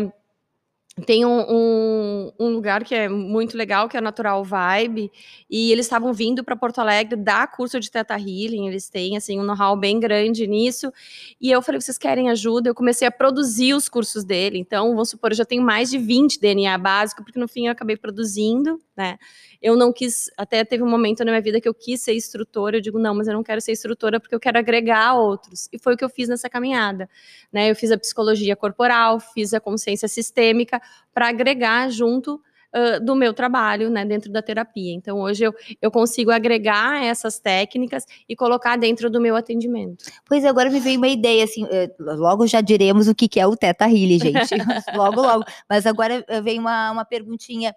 tem 1.02 1.24
um, 1.24 1.40
um, 1.40 2.32
um, 2.38 2.48
lugar 2.50 2.84
que 2.84 2.94
é 2.94 3.08
muito 3.08 3.56
legal, 3.56 3.88
que 3.88 3.96
é 3.96 3.98
a 3.98 4.02
Natural 4.02 4.44
Vibe, 4.44 5.10
e 5.50 5.72
eles 5.72 5.86
estavam 5.86 6.12
vindo 6.12 6.44
para 6.44 6.54
Porto 6.54 6.78
Alegre 6.78 7.16
dar 7.16 7.50
curso 7.50 7.80
de 7.80 7.90
Teta 7.90 8.14
Healing, 8.14 8.68
eles 8.68 8.88
têm, 8.88 9.16
assim, 9.16 9.40
um 9.40 9.42
know-how 9.42 9.76
bem 9.76 9.98
grande 9.98 10.46
nisso, 10.46 10.92
e 11.40 11.50
eu 11.50 11.60
falei, 11.60 11.80
vocês 11.80 11.98
querem 11.98 12.30
ajuda? 12.30 12.68
Eu 12.68 12.74
comecei 12.76 13.08
a 13.08 13.10
produzir 13.10 13.74
os 13.74 13.88
cursos 13.88 14.22
dele, 14.22 14.56
então, 14.56 14.90
vamos 14.90 15.10
supor, 15.10 15.32
eu 15.32 15.36
já 15.36 15.44
tenho 15.44 15.62
mais 15.62 15.90
de 15.90 15.98
20 15.98 16.38
DNA 16.38 16.78
básico, 16.78 17.24
porque 17.24 17.40
no 17.40 17.48
fim 17.48 17.66
eu 17.66 17.72
acabei 17.72 17.96
produzindo, 17.96 18.80
né, 18.96 19.18
eu 19.60 19.76
não 19.76 19.92
quis, 19.92 20.30
até 20.36 20.62
teve 20.62 20.82
um 20.82 20.88
momento 20.88 21.24
na 21.24 21.32
minha 21.32 21.40
vida 21.40 21.58
que 21.58 21.66
eu 21.66 21.72
quis 21.72 22.02
ser 22.02 22.14
instrutora, 22.14 22.76
eu 22.76 22.80
digo, 22.82 22.98
não, 22.98 23.14
mas 23.14 23.26
eu 23.26 23.32
não 23.32 23.42
quero 23.42 23.62
ser 23.62 23.72
instrutora 23.72 24.20
porque 24.20 24.34
eu 24.34 24.38
quero 24.38 24.58
agregar 24.58 25.14
outros. 25.14 25.70
E 25.72 25.78
foi 25.78 25.94
o 25.94 25.96
que 25.96 26.04
eu 26.04 26.08
fiz 26.10 26.28
nessa 26.28 26.50
caminhada, 26.50 27.08
né? 27.50 27.70
Eu 27.70 27.74
fiz 27.74 27.90
a 27.90 27.96
psicologia 27.96 28.54
corporal, 28.54 29.18
fiz 29.18 29.54
a 29.54 29.60
consciência 29.60 30.06
sistêmica 30.06 30.82
para 31.12 31.28
agregar 31.28 31.88
junto 31.90 32.40
uh, 32.74 33.04
do 33.04 33.14
meu 33.14 33.32
trabalho, 33.32 33.88
né, 33.88 34.04
dentro 34.04 34.30
da 34.30 34.42
terapia. 34.42 34.92
Então, 34.92 35.20
hoje 35.20 35.44
eu, 35.44 35.54
eu 35.80 35.90
consigo 35.90 36.30
agregar 36.30 37.02
essas 37.04 37.38
técnicas 37.38 38.04
e 38.28 38.34
colocar 38.34 38.76
dentro 38.76 39.08
do 39.08 39.20
meu 39.20 39.36
atendimento. 39.36 40.04
Pois 40.24 40.44
é, 40.44 40.48
agora 40.48 40.68
me 40.68 40.80
veio 40.80 40.98
uma 40.98 41.08
ideia, 41.08 41.44
assim, 41.44 41.66
eh, 41.70 41.90
logo 41.98 42.46
já 42.46 42.60
diremos 42.60 43.06
o 43.06 43.14
que, 43.14 43.28
que 43.28 43.38
é 43.38 43.46
o 43.46 43.56
Teta 43.56 43.86
Healing, 43.86 44.18
gente, 44.18 44.54
logo, 44.96 45.22
logo. 45.22 45.44
Mas 45.68 45.86
agora 45.86 46.24
eh, 46.26 46.40
vem 46.40 46.58
uma, 46.58 46.90
uma 46.90 47.04
perguntinha. 47.04 47.74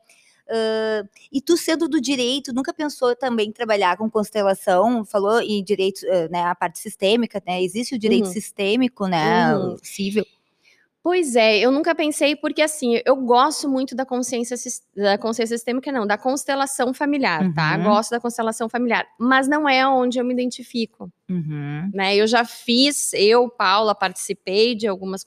Uh, 0.50 1.06
e 1.30 1.42
tu 1.42 1.58
sendo 1.58 1.90
do 1.90 2.00
direito, 2.00 2.54
nunca 2.54 2.74
pensou 2.74 3.14
também 3.14 3.50
em 3.50 3.52
trabalhar 3.52 3.98
com 3.98 4.10
constelação? 4.10 5.04
Falou 5.04 5.42
em 5.42 5.62
direito, 5.62 6.00
uh, 6.06 6.32
né, 6.32 6.44
a 6.44 6.56
parte 6.56 6.80
sistêmica, 6.80 7.44
né? 7.46 7.62
Existe 7.62 7.96
o 7.96 8.00
direito 8.00 8.28
uhum. 8.28 8.32
sistêmico, 8.32 9.08
né, 9.08 9.54
uhum. 9.54 9.76
civil. 9.84 10.26
Pois 11.08 11.38
é, 11.38 11.58
eu 11.60 11.72
nunca 11.72 11.96
pensei, 11.96 12.36
porque 12.36 12.62
assim, 12.62 13.00
eu 13.06 13.16
gosto 13.16 13.70
muito 13.70 13.96
da 13.96 14.06
consciência, 14.06 14.58
da 14.94 15.18
consciência 15.18 15.56
sistêmica, 15.56 15.90
não, 15.90 16.06
da 16.06 16.18
constelação 16.18 16.94
familiar, 16.94 17.40
tá? 17.40 17.46
uhum. 17.46 17.54
tá? 17.54 17.78
Gosto 17.78 18.10
da 18.10 18.20
constelação 18.20 18.68
familiar, 18.68 19.08
mas 19.18 19.48
não 19.48 19.70
é 19.70 19.88
onde 19.88 20.20
eu 20.20 20.26
me 20.26 20.34
identifico. 20.34 21.10
Uhum. 21.30 21.90
Né? 21.94 22.18
Eu 22.18 22.28
já 22.28 22.44
fiz, 22.44 23.14
eu, 23.14 23.48
Paula, 23.48 23.96
participei 23.96 24.76
de 24.76 24.86
algumas, 24.86 25.24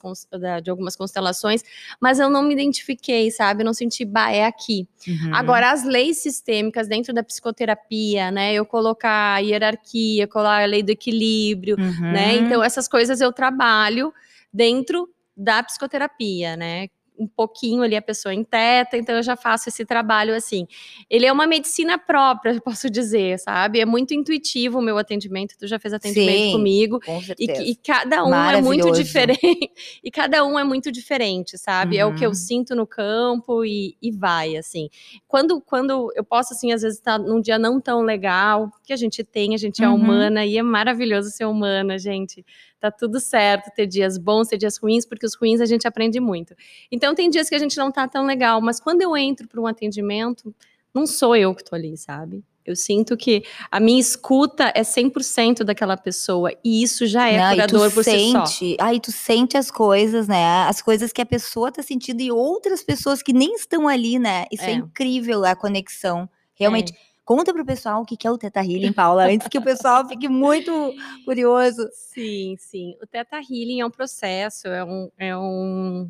de 0.61 0.69
algumas 0.69 0.95
constelações, 0.95 1.63
mas 1.99 2.19
eu 2.19 2.29
não 2.29 2.43
me 2.43 2.53
identifiquei, 2.53 3.31
sabe? 3.31 3.63
Eu 3.63 3.65
não 3.65 3.73
senti, 3.73 4.05
bah, 4.05 4.31
é 4.31 4.45
aqui. 4.45 4.87
Uhum. 5.07 5.33
Agora, 5.33 5.71
as 5.71 5.83
leis 5.83 6.21
sistêmicas 6.21 6.87
dentro 6.87 7.11
da 7.11 7.23
psicoterapia, 7.23 8.29
né? 8.29 8.53
Eu 8.53 8.67
colocar 8.67 9.33
a 9.33 9.39
hierarquia, 9.39 10.27
colocar 10.27 10.61
a 10.61 10.65
lei 10.65 10.83
do 10.83 10.91
equilíbrio, 10.91 11.75
né? 11.75 12.37
Uhum. 12.37 12.45
Então, 12.45 12.63
essas 12.63 12.87
coisas 12.87 13.19
eu 13.19 13.33
trabalho 13.33 14.13
dentro 14.53 15.09
da 15.35 15.63
psicoterapia, 15.63 16.55
né? 16.55 16.87
Um 17.19 17.27
pouquinho 17.27 17.83
ali 17.83 17.95
a 17.95 18.01
pessoa 18.01 18.33
em 18.33 18.43
teta, 18.43 18.97
então 18.97 19.15
eu 19.15 19.21
já 19.21 19.35
faço 19.35 19.69
esse 19.69 19.85
trabalho 19.85 20.33
assim. 20.33 20.65
Ele 21.07 21.25
é 21.25 21.31
uma 21.31 21.45
medicina 21.45 21.97
própria, 21.97 22.59
posso 22.61 22.89
dizer, 22.89 23.37
sabe? 23.37 23.79
É 23.79 23.85
muito 23.85 24.13
intuitivo 24.13 24.79
o 24.79 24.81
meu 24.81 24.97
atendimento. 24.97 25.55
Tu 25.59 25.67
já 25.67 25.77
fez 25.77 25.93
atendimento 25.93 26.45
Sim, 26.45 26.51
comigo. 26.53 26.99
Com 27.05 27.21
certeza. 27.21 27.61
E, 27.61 27.71
e 27.71 27.75
cada 27.75 28.25
um 28.25 28.33
é 28.33 28.61
muito 28.61 28.91
diferente. 28.91 29.39
e 30.03 30.09
cada 30.09 30.43
um 30.43 30.57
é 30.57 30.63
muito 30.63 30.91
diferente, 30.91 31.59
sabe? 31.59 31.97
Uhum. 31.97 32.01
É 32.01 32.05
o 32.05 32.15
que 32.15 32.25
eu 32.25 32.29
uhum. 32.29 32.35
sinto 32.35 32.75
no 32.75 32.87
campo 32.87 33.63
e, 33.63 33.95
e 34.01 34.09
vai, 34.09 34.55
assim. 34.55 34.89
Quando, 35.27 35.61
quando 35.61 36.11
eu 36.15 36.23
posso, 36.23 36.53
assim, 36.53 36.71
às 36.71 36.81
vezes 36.81 36.97
estar 36.97 37.19
tá 37.19 37.23
num 37.23 37.39
dia 37.39 37.59
não 37.59 37.79
tão 37.79 38.01
legal, 38.01 38.71
que 38.83 38.93
a 38.93 38.97
gente 38.97 39.23
tem, 39.23 39.53
a 39.53 39.57
gente 39.57 39.83
é 39.83 39.87
uhum. 39.87 39.95
humana 39.95 40.43
e 40.43 40.57
é 40.57 40.63
maravilhoso 40.63 41.29
ser 41.29 41.45
humana, 41.45 41.99
gente 41.99 42.43
tá 42.81 42.89
tudo 42.89 43.19
certo 43.19 43.71
ter 43.75 43.85
dias 43.85 44.17
bons, 44.17 44.47
ter 44.47 44.57
dias 44.57 44.77
ruins, 44.77 45.05
porque 45.05 45.25
os 45.25 45.35
ruins 45.35 45.61
a 45.61 45.65
gente 45.65 45.87
aprende 45.87 46.19
muito. 46.19 46.55
Então 46.91 47.13
tem 47.13 47.29
dias 47.29 47.47
que 47.47 47.53
a 47.53 47.59
gente 47.59 47.77
não 47.77 47.91
tá 47.91 48.07
tão 48.07 48.25
legal, 48.25 48.59
mas 48.59 48.79
quando 48.79 49.03
eu 49.03 49.15
entro 49.15 49.47
para 49.47 49.61
um 49.61 49.67
atendimento, 49.67 50.53
não 50.91 51.05
sou 51.05 51.35
eu 51.35 51.53
que 51.53 51.63
tô 51.63 51.75
ali, 51.75 51.95
sabe? 51.95 52.43
Eu 52.65 52.75
sinto 52.75 53.17
que 53.17 53.43
a 53.71 53.79
minha 53.79 53.99
escuta 53.99 54.71
é 54.75 54.81
100% 54.81 55.63
daquela 55.63 55.97
pessoa 55.97 56.51
e 56.63 56.83
isso 56.83 57.05
já 57.05 57.27
é 57.27 57.37
não, 57.37 57.51
curador 57.51 57.91
por 57.91 58.03
sente, 58.03 58.49
si 58.49 58.75
só. 58.79 58.85
Aí 58.85 58.99
tu 58.99 59.11
sente 59.11 59.57
as 59.57 59.71
coisas, 59.71 60.27
né? 60.27 60.43
As 60.67 60.81
coisas 60.81 61.11
que 61.11 61.21
a 61.21 61.25
pessoa 61.25 61.71
tá 61.71 61.81
sentindo 61.81 62.21
e 62.21 62.31
outras 62.31 62.83
pessoas 62.83 63.21
que 63.21 63.33
nem 63.33 63.53
estão 63.55 63.87
ali, 63.87 64.19
né? 64.19 64.45
Isso 64.51 64.63
é, 64.63 64.71
é 64.71 64.73
incrível 64.73 65.43
a 65.45 65.55
conexão. 65.55 66.29
Realmente. 66.53 66.93
É. 66.93 67.10
Conta 67.23 67.53
para 67.53 67.61
o 67.61 67.65
pessoal 67.65 68.01
o 68.01 68.05
que 68.05 68.27
é 68.27 68.31
o 68.31 68.37
Teta 68.37 68.61
Healing, 68.61 68.93
Paula, 68.93 69.25
antes 69.25 69.47
que 69.47 69.57
o 69.57 69.61
pessoal 69.61 70.07
fique 70.07 70.27
muito 70.27 70.71
curioso. 71.25 71.87
Sim, 71.93 72.55
sim. 72.59 72.95
O 73.01 73.07
Teta 73.07 73.37
Healing 73.37 73.81
é 73.81 73.85
um 73.85 73.91
processo, 73.91 74.67
é, 74.67 74.83
um, 74.83 75.09
é, 75.17 75.37
um, 75.37 76.09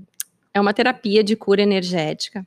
é 0.53 0.61
uma 0.61 0.73
terapia 0.73 1.23
de 1.23 1.35
cura 1.35 1.61
energética 1.61 2.45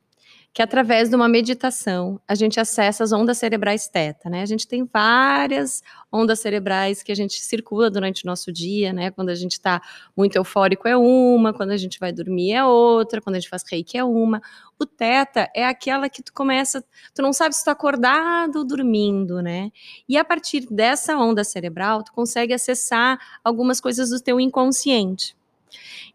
que 0.55 0.63
através 0.63 1.11
de 1.11 1.17
uma 1.17 1.29
meditação 1.29 2.21
a 2.29 2.35
gente 2.37 2.61
acessa 2.61 3.03
as 3.03 3.11
ondas 3.11 3.39
cerebrais 3.39 3.89
teta, 3.89 4.31
né? 4.31 4.41
A 4.41 4.47
gente 4.47 4.69
tem 4.69 4.85
várias 4.85 5.83
ondas 6.13 6.39
cerebrais 6.39 7.03
que 7.03 7.11
a 7.11 7.15
gente 7.15 7.41
circula 7.41 7.91
durante 7.91 8.25
o 8.25 8.29
nosso 8.29 8.53
dia, 8.53 8.93
né? 8.93 9.11
Quando 9.11 9.31
a 9.31 9.35
gente 9.35 9.55
está 9.55 9.83
muito 10.17 10.37
eufórico 10.37 10.87
é 10.87 10.97
uma, 10.97 11.53
quando 11.53 11.73
a 11.73 11.77
gente 11.77 11.99
vai 11.99 12.13
dormir 12.13 12.53
é 12.53 12.65
outra, 12.65 13.21
quando 13.21 13.35
a 13.35 13.41
gente 13.41 13.51
faz 13.51 13.65
reiki 13.69 13.99
é 13.99 14.05
uma. 14.05 14.41
O 14.79 14.87
teta 14.87 15.51
é 15.57 15.67
aquela 15.67 16.09
que 16.09 16.23
tu 16.23 16.33
começa, 16.33 16.85
tu 17.13 17.21
não 17.21 17.33
sabe 17.33 17.57
se 17.57 17.65
tu 17.65 17.71
acordado 17.71 18.61
ou 18.61 18.65
dormindo, 18.65 19.43
né? 19.43 19.73
E 20.09 20.17
a 20.17 20.25
partir 20.25 20.69
dessa 20.71 21.17
onda 21.17 21.43
cerebral, 21.43 22.05
tu 22.05 22.13
consegue 22.13 22.55
acessar 22.55 23.19
algumas 23.43 23.81
coisas 23.81 24.11
do 24.11 24.21
teu 24.21 24.39
inconsciente. 24.39 25.35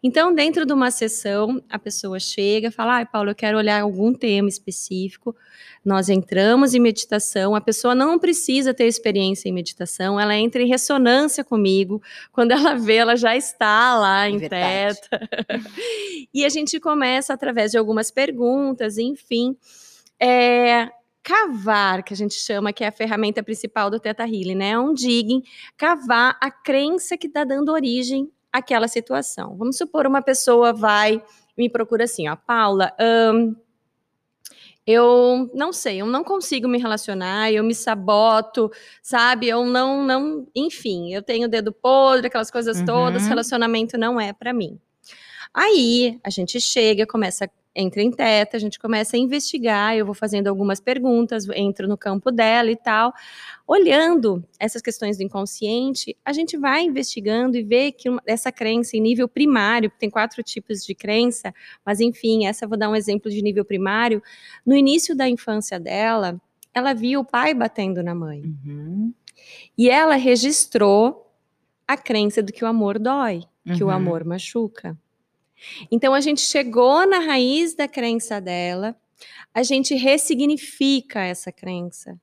Então, 0.02 0.34
dentro 0.34 0.64
de 0.64 0.72
uma 0.72 0.90
sessão, 0.90 1.62
a 1.68 1.78
pessoa 1.78 2.18
chega 2.18 2.68
e 2.68 2.70
fala: 2.70 2.96
Ai, 2.96 3.06
Paulo, 3.06 3.30
eu 3.30 3.34
quero 3.34 3.58
olhar 3.58 3.82
algum 3.82 4.14
tema 4.14 4.48
específico. 4.48 5.36
Nós 5.84 6.08
entramos 6.08 6.74
em 6.74 6.80
meditação, 6.80 7.54
a 7.54 7.60
pessoa 7.60 7.94
não 7.94 8.18
precisa 8.18 8.74
ter 8.74 8.86
experiência 8.86 9.48
em 9.48 9.52
meditação, 9.52 10.20
ela 10.20 10.36
entra 10.36 10.62
em 10.62 10.68
ressonância 10.68 11.42
comigo. 11.42 12.02
Quando 12.32 12.52
ela 12.52 12.74
vê, 12.74 12.96
ela 12.96 13.16
já 13.16 13.36
está 13.36 13.98
lá 13.98 14.28
em 14.28 14.38
Verdade. 14.38 15.00
teta. 15.00 15.28
e 16.34 16.44
a 16.44 16.48
gente 16.48 16.78
começa 16.78 17.32
através 17.32 17.70
de 17.70 17.78
algumas 17.78 18.10
perguntas, 18.10 18.98
enfim. 18.98 19.56
É, 20.20 20.90
cavar, 21.22 22.02
que 22.02 22.12
a 22.12 22.16
gente 22.16 22.34
chama, 22.34 22.72
que 22.72 22.84
é 22.84 22.88
a 22.88 22.92
ferramenta 22.92 23.42
principal 23.42 23.90
do 23.90 24.00
Teta 24.00 24.24
Healing, 24.24 24.54
né? 24.54 24.70
É 24.70 24.78
um 24.78 24.92
digging, 24.92 25.42
cavar 25.76 26.36
a 26.40 26.50
crença 26.50 27.16
que 27.16 27.26
está 27.26 27.44
dando 27.44 27.72
origem 27.72 28.30
aquela 28.52 28.88
situação. 28.88 29.56
Vamos 29.56 29.76
supor 29.76 30.06
uma 30.06 30.22
pessoa 30.22 30.72
vai 30.72 31.22
me 31.56 31.68
procura 31.68 32.04
assim, 32.04 32.28
ó, 32.28 32.36
Paula, 32.36 32.92
hum, 33.34 33.54
eu 34.86 35.50
não 35.54 35.72
sei, 35.72 36.00
eu 36.00 36.06
não 36.06 36.24
consigo 36.24 36.66
me 36.66 36.78
relacionar, 36.78 37.52
eu 37.52 37.62
me 37.62 37.74
saboto, 37.74 38.70
sabe? 39.02 39.48
Eu 39.48 39.64
não, 39.64 40.04
não, 40.04 40.48
enfim, 40.54 41.12
eu 41.12 41.22
tenho 41.22 41.48
dedo 41.48 41.72
podre, 41.72 42.26
aquelas 42.26 42.50
coisas 42.50 42.78
uhum. 42.78 42.86
todas, 42.86 43.26
relacionamento 43.26 43.98
não 43.98 44.20
é 44.20 44.32
para 44.32 44.52
mim. 44.52 44.80
Aí 45.52 46.18
a 46.24 46.30
gente 46.30 46.60
chega, 46.60 47.06
começa 47.06 47.50
entra 47.74 48.02
em 48.02 48.10
teta, 48.10 48.56
a 48.56 48.60
gente 48.60 48.78
começa 48.78 49.16
a 49.16 49.18
investigar, 49.18 49.96
eu 49.96 50.04
vou 50.04 50.14
fazendo 50.14 50.48
algumas 50.48 50.80
perguntas, 50.80 51.48
entro 51.54 51.86
no 51.86 51.96
campo 51.96 52.30
dela 52.30 52.70
e 52.70 52.76
tal. 52.76 53.12
Olhando 53.66 54.44
essas 54.58 54.82
questões 54.82 55.16
do 55.16 55.22
inconsciente, 55.22 56.16
a 56.24 56.32
gente 56.32 56.56
vai 56.56 56.82
investigando 56.82 57.56
e 57.56 57.62
vê 57.62 57.92
que 57.92 58.08
essa 58.26 58.50
crença 58.50 58.96
em 58.96 59.00
nível 59.00 59.28
primário, 59.28 59.90
tem 59.98 60.10
quatro 60.10 60.42
tipos 60.42 60.84
de 60.84 60.94
crença, 60.94 61.54
mas 61.84 62.00
enfim, 62.00 62.46
essa 62.46 62.66
vou 62.66 62.76
dar 62.76 62.88
um 62.88 62.96
exemplo 62.96 63.30
de 63.30 63.40
nível 63.42 63.64
primário. 63.64 64.22
No 64.66 64.76
início 64.76 65.14
da 65.14 65.28
infância 65.28 65.78
dela, 65.78 66.40
ela 66.74 66.92
viu 66.92 67.20
o 67.20 67.24
pai 67.24 67.54
batendo 67.54 68.02
na 68.02 68.14
mãe. 68.14 68.42
Uhum. 68.42 69.12
E 69.76 69.88
ela 69.88 70.16
registrou 70.16 71.32
a 71.86 71.96
crença 71.96 72.42
de 72.42 72.52
que 72.52 72.64
o 72.64 72.68
amor 72.68 72.98
dói, 72.98 73.42
que 73.76 73.82
o 73.82 73.86
uhum. 73.86 73.92
amor 73.92 74.24
machuca. 74.24 74.96
Então 75.90 76.14
a 76.14 76.20
gente 76.20 76.40
chegou 76.40 77.06
na 77.06 77.18
raiz 77.18 77.74
da 77.74 77.88
crença 77.88 78.40
dela, 78.40 78.96
a 79.52 79.62
gente 79.62 79.94
ressignifica 79.94 81.20
essa 81.20 81.52
crença 81.52 82.18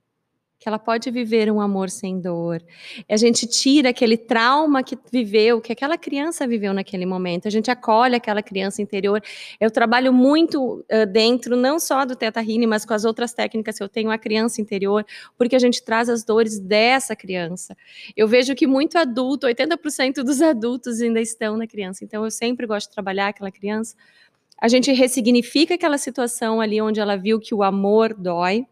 que 0.59 0.67
ela 0.67 0.79
pode 0.79 1.11
viver 1.11 1.51
um 1.51 1.61
amor 1.61 1.89
sem 1.89 2.19
dor. 2.19 2.63
A 3.07 3.15
gente 3.15 3.45
tira 3.45 3.89
aquele 3.89 4.17
trauma 4.17 4.81
que 4.81 4.97
viveu, 5.11 5.61
que 5.61 5.71
aquela 5.71 5.97
criança 5.97 6.47
viveu 6.47 6.73
naquele 6.73 7.05
momento. 7.05 7.47
A 7.47 7.51
gente 7.51 7.69
acolhe 7.69 8.15
aquela 8.15 8.41
criança 8.41 8.81
interior. 8.81 9.21
Eu 9.59 9.69
trabalho 9.69 10.11
muito 10.11 10.83
uh, 10.91 11.05
dentro, 11.05 11.55
não 11.55 11.79
só 11.79 12.05
do 12.05 12.15
Teta 12.15 12.41
Healing, 12.41 12.65
mas 12.65 12.85
com 12.85 12.93
as 12.93 13.05
outras 13.05 13.33
técnicas. 13.33 13.79
Eu 13.79 13.87
tenho 13.87 14.09
a 14.09 14.17
criança 14.17 14.59
interior, 14.59 15.05
porque 15.37 15.55
a 15.55 15.59
gente 15.59 15.83
traz 15.83 16.09
as 16.09 16.23
dores 16.23 16.59
dessa 16.59 17.15
criança. 17.15 17.77
Eu 18.15 18.27
vejo 18.27 18.55
que 18.55 18.65
muito 18.65 18.97
adulto, 18.97 19.45
80% 19.45 20.23
dos 20.23 20.41
adultos 20.41 20.99
ainda 21.01 21.21
estão 21.21 21.55
na 21.55 21.67
criança. 21.67 22.03
Então, 22.03 22.23
eu 22.23 22.31
sempre 22.31 22.65
gosto 22.65 22.89
de 22.89 22.95
trabalhar 22.95 23.27
aquela 23.27 23.51
criança. 23.51 23.95
A 24.59 24.67
gente 24.67 24.91
ressignifica 24.91 25.75
aquela 25.75 25.99
situação 25.99 26.59
ali 26.59 26.81
onde 26.81 26.99
ela 26.99 27.15
viu 27.15 27.39
que 27.39 27.53
o 27.53 27.61
amor 27.61 28.15
dói 28.15 28.65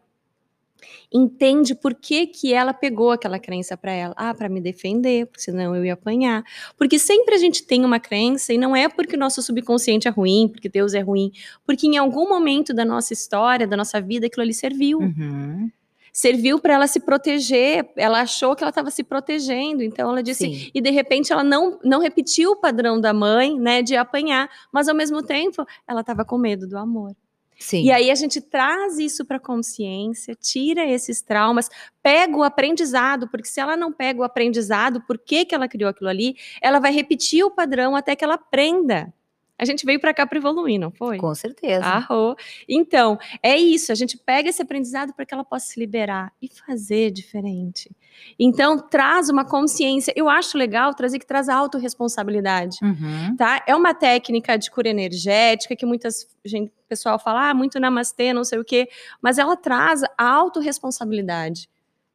entende 1.12 1.74
por 1.74 1.94
que, 1.94 2.26
que 2.26 2.52
ela 2.52 2.72
pegou 2.72 3.10
aquela 3.10 3.38
crença 3.38 3.76
para 3.76 3.92
ela. 3.92 4.14
Ah, 4.16 4.34
para 4.34 4.48
me 4.48 4.60
defender, 4.60 5.26
porque 5.26 5.42
senão 5.42 5.74
eu 5.74 5.84
ia 5.84 5.94
apanhar. 5.94 6.44
Porque 6.76 6.98
sempre 6.98 7.34
a 7.34 7.38
gente 7.38 7.64
tem 7.64 7.84
uma 7.84 8.00
crença 8.00 8.52
e 8.52 8.58
não 8.58 8.74
é 8.74 8.88
porque 8.88 9.16
o 9.16 9.18
nosso 9.18 9.42
subconsciente 9.42 10.08
é 10.08 10.10
ruim, 10.10 10.48
porque 10.48 10.68
Deus 10.68 10.94
é 10.94 11.00
ruim, 11.00 11.32
porque 11.64 11.86
em 11.86 11.96
algum 11.96 12.28
momento 12.28 12.74
da 12.74 12.84
nossa 12.84 13.12
história, 13.12 13.66
da 13.66 13.76
nossa 13.76 14.00
vida, 14.00 14.26
aquilo 14.26 14.42
ali 14.42 14.54
serviu. 14.54 14.98
Uhum 14.98 15.70
serviu 16.16 16.58
para 16.58 16.72
ela 16.72 16.86
se 16.86 16.98
proteger. 16.98 17.90
Ela 17.94 18.22
achou 18.22 18.56
que 18.56 18.64
ela 18.64 18.70
estava 18.70 18.90
se 18.90 19.04
protegendo, 19.04 19.82
então 19.82 20.08
ela 20.08 20.22
disse 20.22 20.46
Sim. 20.46 20.70
e 20.74 20.80
de 20.80 20.90
repente 20.90 21.30
ela 21.30 21.44
não 21.44 21.78
não 21.84 22.00
repetiu 22.00 22.52
o 22.52 22.56
padrão 22.56 22.98
da 22.98 23.12
mãe, 23.12 23.60
né, 23.60 23.82
de 23.82 23.94
apanhar, 23.94 24.48
mas 24.72 24.88
ao 24.88 24.94
mesmo 24.94 25.22
tempo 25.22 25.66
ela 25.86 26.00
estava 26.00 26.24
com 26.24 26.38
medo 26.38 26.66
do 26.66 26.78
amor. 26.78 27.14
Sim. 27.58 27.84
E 27.84 27.90
aí 27.90 28.10
a 28.10 28.14
gente 28.14 28.40
traz 28.40 28.98
isso 28.98 29.24
para 29.24 29.38
a 29.38 29.40
consciência, 29.40 30.34
tira 30.34 30.84
esses 30.84 31.22
traumas, 31.22 31.68
pega 32.02 32.36
o 32.36 32.42
aprendizado, 32.42 33.28
porque 33.28 33.48
se 33.48 33.60
ela 33.60 33.76
não 33.76 33.92
pega 33.92 34.20
o 34.20 34.24
aprendizado, 34.24 35.00
por 35.06 35.18
que, 35.18 35.44
que 35.44 35.54
ela 35.54 35.68
criou 35.68 35.90
aquilo 35.90 36.10
ali, 36.10 36.36
ela 36.60 36.78
vai 36.78 36.92
repetir 36.92 37.44
o 37.44 37.50
padrão 37.50 37.96
até 37.96 38.14
que 38.14 38.24
ela 38.24 38.34
aprenda 38.34 39.12
A 39.58 39.64
gente 39.64 39.86
veio 39.86 39.98
para 39.98 40.12
cá 40.12 40.26
para 40.26 40.38
evoluir, 40.38 40.78
não 40.78 40.90
foi? 40.90 41.16
Com 41.18 41.34
certeza. 41.34 41.84
Arro. 41.84 42.36
Então, 42.68 43.18
é 43.42 43.56
isso. 43.56 43.90
A 43.90 43.94
gente 43.94 44.18
pega 44.18 44.50
esse 44.50 44.60
aprendizado 44.60 45.14
para 45.14 45.24
que 45.24 45.32
ela 45.32 45.44
possa 45.44 45.66
se 45.66 45.80
liberar 45.80 46.32
e 46.40 46.48
fazer 46.48 47.10
diferente. 47.10 47.90
Então, 48.38 48.78
traz 48.78 49.28
uma 49.30 49.44
consciência. 49.44 50.12
Eu 50.14 50.28
acho 50.28 50.58
legal 50.58 50.94
trazer 50.94 51.18
que 51.18 51.26
traz 51.26 51.48
a 51.48 51.54
autorresponsabilidade. 51.54 52.76
Uhum. 52.82 53.36
Tá? 53.36 53.62
É 53.66 53.74
uma 53.74 53.94
técnica 53.94 54.58
de 54.58 54.70
cura 54.70 54.88
energética 54.88 55.74
que 55.74 55.86
muitas 55.86 56.26
gente, 56.44 56.70
pessoal 56.88 57.18
fala, 57.18 57.50
ah, 57.50 57.54
muito 57.54 57.80
namastê, 57.80 58.32
não 58.32 58.44
sei 58.44 58.58
o 58.58 58.64
quê. 58.64 58.88
Mas 59.20 59.38
ela 59.38 59.56
traz 59.56 60.02
a 60.18 60.28
autorresponsabilidade 60.28 61.68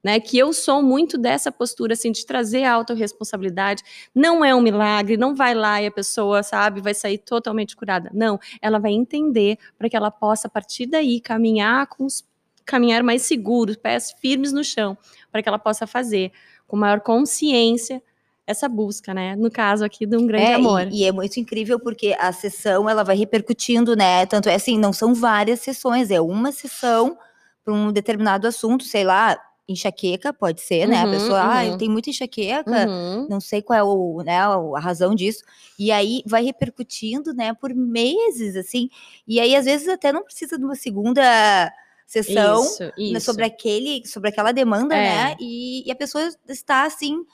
né? 0.03 0.19
Que 0.19 0.37
eu 0.37 0.53
sou 0.53 0.81
muito 0.81 1.17
dessa 1.17 1.51
postura, 1.51 1.93
assim, 1.93 2.11
de 2.11 2.25
trazer 2.25 2.63
a 2.63 2.73
autorresponsabilidade. 2.73 3.83
Não 4.13 4.43
é 4.43 4.53
um 4.53 4.61
milagre, 4.61 5.17
não 5.17 5.35
vai 5.35 5.53
lá 5.53 5.81
e 5.81 5.87
a 5.87 5.91
pessoa, 5.91 6.43
sabe, 6.43 6.81
vai 6.81 6.93
sair 6.93 7.17
totalmente 7.17 7.75
curada. 7.75 8.09
Não, 8.13 8.39
ela 8.61 8.79
vai 8.79 8.91
entender 8.91 9.57
para 9.77 9.89
que 9.89 9.95
ela 9.95 10.11
possa, 10.11 10.47
a 10.47 10.51
partir 10.51 10.85
daí, 10.85 11.19
caminhar 11.19 11.87
com 11.87 12.05
os 12.05 12.23
caminhar 12.63 13.03
mais 13.03 13.23
seguro, 13.23 13.77
pés 13.77 14.13
firmes 14.21 14.53
no 14.53 14.63
chão, 14.63 14.97
para 15.31 15.41
que 15.41 15.49
ela 15.49 15.59
possa 15.59 15.85
fazer 15.85 16.31
com 16.67 16.77
maior 16.77 17.01
consciência 17.01 18.01
essa 18.47 18.67
busca, 18.69 19.13
né? 19.13 19.35
No 19.35 19.51
caso 19.51 19.83
aqui 19.83 20.05
de 20.05 20.15
um 20.15 20.25
grande 20.25 20.45
é, 20.45 20.53
amor. 20.55 20.87
E, 20.87 21.01
e, 21.01 21.05
é 21.05 21.11
muito 21.11 21.39
incrível 21.39 21.79
porque 21.79 22.15
a 22.19 22.31
sessão 22.31 22.89
ela 22.89 23.03
vai 23.03 23.15
repercutindo, 23.15 23.95
né? 23.95 24.25
Tanto 24.25 24.49
é 24.49 24.55
assim, 24.55 24.77
não 24.77 24.93
são 24.93 25.13
várias 25.13 25.59
sessões, 25.61 26.11
é 26.11 26.21
uma 26.21 26.51
sessão 26.51 27.17
para 27.63 27.73
um 27.73 27.91
determinado 27.91 28.47
assunto, 28.47 28.83
sei 28.83 29.03
lá, 29.03 29.39
enxaqueca, 29.71 30.33
pode 30.33 30.61
ser, 30.61 30.87
né? 30.87 31.01
a 31.01 31.05
uhum, 31.05 31.11
pessoa, 31.11 31.53
ah, 31.53 31.65
eu 31.65 31.71
uhum. 31.71 31.77
tenho 31.77 31.91
muita 31.91 32.09
enxaqueca, 32.09 32.87
Uhum. 32.87 33.27
não 33.29 33.39
sei 33.39 33.61
qual 33.61 33.79
é 33.79 33.83
o, 33.83 34.21
né, 34.23 34.37
a 34.37 34.79
razão 34.79 35.15
disso. 35.15 35.43
E 35.79 35.91
aí 35.91 36.21
vai 36.25 36.43
repercutindo, 36.43 37.33
né, 37.33 37.53
por 37.53 37.73
meses, 37.73 38.55
assim. 38.55 38.89
E 39.27 39.39
aí, 39.39 39.55
às 39.55 39.65
vezes, 39.65 39.87
até 39.87 40.11
não 40.11 40.23
precisa 40.23 40.57
de 40.57 40.63
uma 40.63 40.75
segunda 40.75 41.71
sessão 42.05 42.63
Isso, 42.63 43.13
né, 43.13 43.19
sobre 43.19 43.45
aquele, 43.45 44.05
sobre 44.05 44.29
aquela 44.29 44.51
demanda, 44.51 44.93
né? 44.93 45.31
É. 45.31 45.37
E, 45.39 45.87
e 45.87 45.91
a 45.91 45.95
pessoa 45.95 46.29
está 46.49 46.83
assim. 46.83 47.25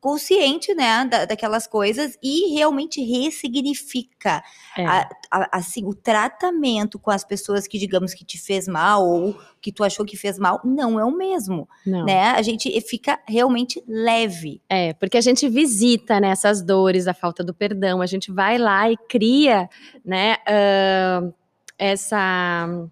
Consciente, 0.00 0.74
né, 0.74 1.04
da, 1.04 1.24
daquelas 1.24 1.66
coisas 1.66 2.16
e 2.22 2.54
realmente 2.54 3.02
ressignifica 3.02 4.42
é. 4.76 4.86
a, 4.86 5.08
a, 5.30 5.58
assim 5.58 5.84
o 5.84 5.94
tratamento 5.94 6.98
com 6.98 7.10
as 7.10 7.24
pessoas 7.24 7.66
que 7.66 7.78
digamos 7.78 8.14
que 8.14 8.24
te 8.24 8.38
fez 8.38 8.68
mal 8.68 9.04
ou 9.04 9.36
que 9.60 9.72
tu 9.72 9.82
achou 9.82 10.06
que 10.06 10.16
fez 10.16 10.38
mal 10.38 10.60
não 10.64 11.00
é 11.00 11.04
o 11.04 11.10
mesmo, 11.10 11.68
não. 11.84 12.04
né? 12.04 12.30
A 12.30 12.42
gente 12.42 12.80
fica 12.80 13.18
realmente 13.26 13.82
leve. 13.88 14.62
É, 14.68 14.92
porque 14.94 15.16
a 15.16 15.20
gente 15.20 15.48
visita 15.48 16.20
né, 16.20 16.28
essas 16.28 16.62
dores, 16.62 17.08
a 17.08 17.14
falta 17.14 17.42
do 17.42 17.52
perdão, 17.52 18.00
a 18.00 18.06
gente 18.06 18.30
vai 18.30 18.56
lá 18.56 18.90
e 18.90 18.96
cria, 19.08 19.68
né, 20.04 20.36
uh, 20.46 21.34
essa 21.76 22.88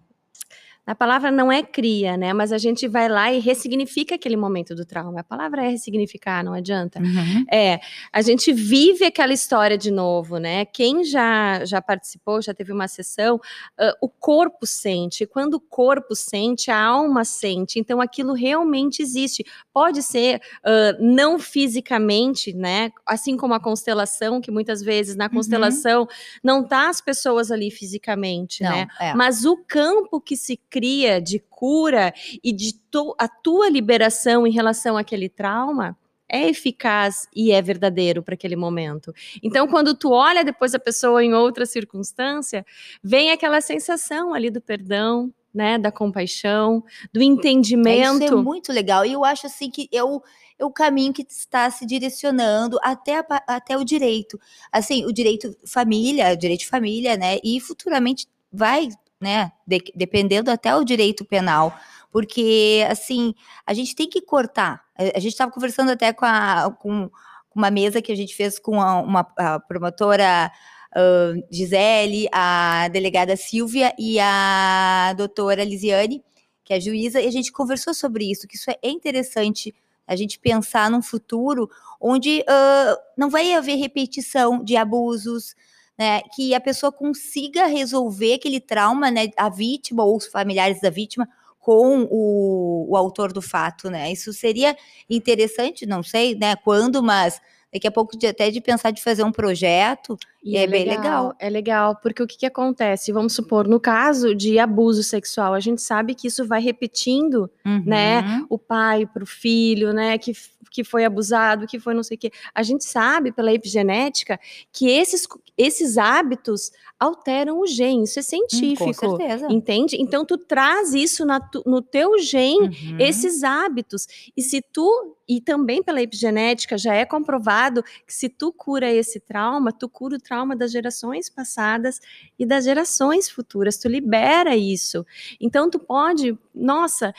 a 0.87 0.95
palavra 0.95 1.29
não 1.29 1.51
é 1.51 1.61
cria, 1.61 2.15
né? 2.15 2.31
Mas 2.31 2.53
a 2.53 2.57
gente 2.57 2.87
vai 2.87 3.09
lá 3.09 3.31
e 3.31 3.39
ressignifica 3.39 4.15
aquele 4.15 4.37
momento 4.37 4.73
do 4.73 4.85
trauma. 4.85 5.19
A 5.19 5.23
palavra 5.23 5.65
é 5.65 5.69
ressignificar, 5.69 6.41
não 6.45 6.53
adianta. 6.53 6.99
Uhum. 6.99 7.45
É, 7.51 7.81
a 8.13 8.21
gente 8.21 8.53
vive 8.53 9.03
aquela 9.03 9.33
história 9.33 9.77
de 9.77 9.91
novo, 9.91 10.37
né? 10.37 10.63
Quem 10.63 11.03
já, 11.03 11.65
já 11.65 11.81
participou, 11.81 12.41
já 12.41 12.53
teve 12.53 12.71
uma 12.71 12.87
sessão, 12.87 13.35
uh, 13.35 13.93
o 14.01 14.07
corpo 14.07 14.65
sente. 14.65 15.25
Quando 15.25 15.55
o 15.55 15.59
corpo 15.59 16.15
sente, 16.15 16.71
a 16.71 16.81
alma 16.81 17.25
sente. 17.25 17.79
Então 17.79 17.99
aquilo 17.99 18.31
realmente 18.31 19.01
existe. 19.01 19.45
Pode 19.73 20.01
ser 20.01 20.39
uh, 20.63 21.03
não 21.03 21.37
fisicamente, 21.37 22.53
né? 22.53 22.93
Assim 23.05 23.35
como 23.35 23.53
a 23.53 23.59
constelação, 23.59 24.39
que 24.39 24.49
muitas 24.49 24.81
vezes 24.81 25.17
na 25.17 25.25
uhum. 25.25 25.31
constelação 25.31 26.03
uhum. 26.03 26.07
não 26.41 26.63
tá 26.63 26.87
as 26.87 27.01
pessoas 27.01 27.51
ali 27.51 27.69
fisicamente, 27.69 28.63
não, 28.63 28.71
né? 28.71 28.87
É. 29.01 29.13
Mas 29.13 29.43
o 29.43 29.57
campo 29.57 30.21
que 30.21 30.37
se 30.37 30.55
cria 30.55 30.76
de 31.21 31.39
cura 31.49 32.13
e 32.43 32.51
de 32.51 32.73
tu, 32.91 33.15
a 33.17 33.27
tua 33.27 33.69
liberação 33.69 34.45
em 34.45 34.51
relação 34.51 34.97
àquele 34.97 35.29
trauma 35.29 35.97
é 36.29 36.49
eficaz 36.49 37.27
e 37.33 37.51
é 37.51 37.61
verdadeiro 37.61 38.21
para 38.21 38.33
aquele 38.33 38.55
momento. 38.55 39.13
Então, 39.41 39.67
quando 39.67 39.95
tu 39.95 40.11
olha 40.11 40.43
depois 40.43 40.75
a 40.75 40.79
pessoa 40.79 41.23
em 41.23 41.33
outra 41.33 41.65
circunstância, 41.65 42.65
vem 43.01 43.31
aquela 43.31 43.61
sensação 43.61 44.33
ali 44.33 44.49
do 44.49 44.59
perdão, 44.59 45.33
né, 45.53 45.77
da 45.77 45.91
compaixão, 45.91 46.83
do 47.13 47.21
entendimento. 47.21 48.21
É, 48.21 48.25
isso 48.25 48.33
é 48.33 48.41
muito 48.41 48.71
legal. 48.71 49.05
E 49.05 49.13
eu 49.13 49.23
acho 49.23 49.47
assim 49.47 49.69
que 49.71 49.87
eu 49.91 50.21
é 50.59 50.65
o 50.65 50.71
caminho 50.71 51.13
que 51.13 51.25
está 51.29 51.69
se 51.69 51.85
direcionando 51.85 52.79
até, 52.81 53.19
a, 53.19 53.25
até 53.47 53.77
o 53.77 53.83
direito. 53.83 54.39
Assim, 54.71 55.05
o 55.05 55.13
direito 55.13 55.55
família, 55.65 56.33
o 56.33 56.35
direito 56.35 56.61
de 56.61 56.67
família, 56.67 57.15
né? 57.15 57.37
E 57.43 57.59
futuramente 57.59 58.25
vai 58.51 58.89
né? 59.19 59.51
De, 59.65 59.83
dependendo 59.95 60.51
até 60.51 60.75
o 60.75 60.83
direito 60.83 61.25
penal, 61.25 61.77
porque 62.11 62.85
assim 62.89 63.33
a 63.65 63.73
gente 63.73 63.95
tem 63.95 64.09
que 64.09 64.21
cortar. 64.21 64.83
A, 64.95 65.19
gente 65.19 65.33
estava 65.33 65.51
conversando 65.51 65.91
até 65.91 66.13
com, 66.13 66.25
a, 66.25 66.75
com, 66.79 67.09
uma 67.53 67.71
mesa 67.71 68.01
que 68.01 68.11
a 68.11 68.15
gente 68.15 68.35
fez 68.35 68.59
com 68.59 68.79
a, 68.79 69.01
uma 69.01 69.27
a 69.37 69.59
promotora 69.59 70.51
uh, 70.95 71.47
Gisele, 71.51 72.27
a 72.31 72.87
delegada 72.89 73.35
Silvia 73.35 73.93
e 73.97 74.19
a 74.19 75.13
doutora 75.17 75.63
Lisiane, 75.63 76.23
que 76.63 76.73
é 76.73 76.79
juíza, 76.79 77.19
e 77.19 77.27
a 77.27 77.31
gente 77.31 77.51
conversou 77.51 77.93
sobre 77.93 78.29
isso, 78.29 78.47
que 78.47 78.55
isso 78.55 78.69
é 78.69 78.89
interessante 78.89 79.73
a 80.05 80.15
gente 80.15 80.39
pensar 80.39 80.89
num 80.89 81.01
futuro 81.01 81.69
onde 81.99 82.41
uh, 82.41 82.97
não 83.17 83.29
vai 83.29 83.53
haver 83.53 83.75
repetição 83.75 84.63
de 84.63 84.77
abusos, 84.77 85.55
né, 85.97 86.21
que 86.35 86.53
a 86.53 86.59
pessoa 86.59 86.91
consiga 86.91 87.65
resolver 87.65 88.35
aquele 88.35 88.59
trauma, 88.59 89.09
né, 89.09 89.29
a 89.35 89.49
vítima 89.49 90.03
ou 90.03 90.17
os 90.17 90.27
familiares 90.27 90.79
da 90.79 90.89
vítima 90.89 91.27
com 91.59 92.07
o, 92.09 92.85
o 92.89 92.95
autor 92.95 93.33
do 93.33 93.41
fato, 93.41 93.89
né? 93.89 94.09
Isso 94.11 94.31
seria 94.31 94.77
interessante, 95.09 95.85
não 95.85 96.01
sei, 96.01 96.33
né, 96.35 96.55
quando, 96.55 97.03
mas 97.03 97.41
daqui 97.73 97.87
a 97.87 97.91
pouco 97.91 98.17
de, 98.17 98.27
até 98.27 98.49
de 98.49 98.61
pensar 98.61 98.91
de 98.91 99.03
fazer 99.03 99.23
um 99.23 99.31
projeto, 99.31 100.17
e 100.47 100.55
é, 100.55 100.63
é 100.63 100.67
bem 100.67 100.85
legal, 100.85 101.03
legal, 101.03 101.35
É 101.39 101.49
legal, 101.49 101.95
porque 102.01 102.23
o 102.23 102.27
que, 102.27 102.37
que 102.37 102.45
acontece? 102.45 103.11
Vamos 103.11 103.33
supor, 103.33 103.67
no 103.67 103.79
caso 103.79 104.33
de 104.33 104.57
abuso 104.57 105.03
sexual, 105.03 105.53
a 105.53 105.59
gente 105.59 105.81
sabe 105.81 106.15
que 106.15 106.27
isso 106.27 106.47
vai 106.47 106.61
repetindo, 106.61 107.49
uhum. 107.65 107.83
né? 107.85 108.45
O 108.49 108.57
pai 108.57 109.05
para 109.05 109.23
o 109.23 109.27
filho, 109.27 109.91
né? 109.91 110.17
Que, 110.17 110.31
que 110.71 110.83
foi 110.83 111.03
abusado, 111.03 111.67
que 111.67 111.79
foi 111.79 111.93
não 111.93 112.03
sei 112.03 112.15
o 112.15 112.19
quê. 112.19 112.31
A 112.55 112.63
gente 112.63 112.85
sabe 112.85 113.31
pela 113.31 113.51
epigenética 113.51 114.39
que 114.71 114.89
esses, 114.89 115.27
esses 115.57 115.97
hábitos 115.97 116.71
alteram 116.99 117.59
o 117.59 117.67
gene, 117.67 118.03
isso 118.03 118.19
é 118.19 118.21
científico. 118.21 118.83
Hum, 118.89 118.93
com 118.93 119.17
certeza. 119.17 119.47
Entende? 119.51 119.97
Então 119.99 120.25
tu 120.25 120.37
traz 120.37 120.93
isso 120.93 121.25
tu, 121.51 121.63
no 121.65 121.81
teu 121.81 122.17
gene, 122.19 122.67
uhum. 122.67 122.97
esses 122.99 123.43
hábitos. 123.43 124.07
E 124.35 124.41
se 124.41 124.61
tu, 124.61 125.15
e 125.27 125.39
também 125.39 125.83
pela 125.83 126.01
epigenética, 126.01 126.77
já 126.77 126.93
é 126.93 127.05
comprovado 127.05 127.83
que 127.83 128.13
se 128.13 128.29
tu 128.29 128.51
cura 128.51 128.91
esse 128.91 129.19
trauma, 129.19 129.71
tu 129.71 129.87
cura 129.87 130.15
o 130.15 130.19
trauma 130.19 130.36
das 130.55 130.71
gerações 130.71 131.29
passadas 131.29 131.99
e 132.37 132.45
das 132.45 132.65
gerações 132.65 133.29
futuras. 133.29 133.77
Tu 133.77 133.87
libera 133.87 134.55
isso. 134.55 135.05
Então 135.39 135.69
tu 135.69 135.79
pode, 135.79 136.37
nossa, 136.53 137.13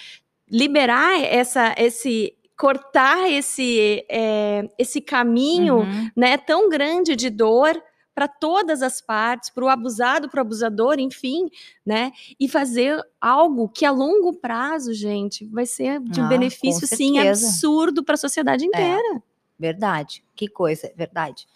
liberar 0.50 1.20
essa, 1.20 1.74
esse 1.78 2.34
cortar 2.58 3.30
esse, 3.30 4.04
é, 4.08 4.68
esse 4.76 5.00
caminho 5.00 5.78
uhum. 5.78 6.10
né, 6.16 6.36
tão 6.36 6.68
grande 6.68 7.14
de 7.14 7.30
dor 7.30 7.80
para 8.18 8.26
todas 8.26 8.82
as 8.82 9.00
partes, 9.00 9.48
para 9.48 9.64
o 9.64 9.68
abusado, 9.68 10.28
para 10.28 10.38
o 10.38 10.40
abusador, 10.40 10.98
enfim, 10.98 11.48
né? 11.86 12.10
E 12.38 12.48
fazer 12.48 13.00
algo 13.20 13.68
que 13.68 13.84
a 13.84 13.92
longo 13.92 14.32
prazo, 14.32 14.92
gente, 14.92 15.46
vai 15.46 15.64
ser 15.64 16.00
de 16.00 16.20
um 16.20 16.24
ah, 16.24 16.28
benefício, 16.28 16.84
sim, 16.84 17.20
absurdo 17.20 18.02
para 18.02 18.14
a 18.14 18.18
sociedade 18.18 18.64
é, 18.64 18.66
inteira. 18.66 19.18
É, 19.18 19.22
verdade. 19.56 20.24
Que 20.34 20.48
coisa, 20.48 20.92
verdade. 20.96 21.46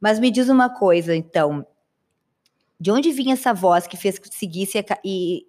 Mas 0.00 0.18
me 0.18 0.30
diz 0.30 0.48
uma 0.48 0.68
coisa, 0.68 1.14
então. 1.14 1.66
De 2.80 2.90
onde 2.90 3.10
vinha 3.10 3.34
essa 3.34 3.52
voz 3.52 3.86
que 3.86 3.96
fez 3.96 4.18
que 4.18 4.32
seguisse 4.32 4.84
e 5.04 5.46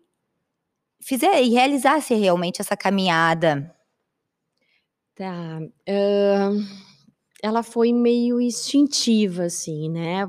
fizer 1.00 1.42
e 1.42 1.50
realizasse 1.50 2.14
realmente 2.16 2.62
essa 2.62 2.76
caminhada? 2.76 3.76
Tá. 5.16 5.60
Uh 5.88 6.90
ela 7.42 7.64
foi 7.64 7.94
meio 7.94 8.40
instintiva, 8.42 9.44
assim, 9.44 9.90
né? 9.90 10.28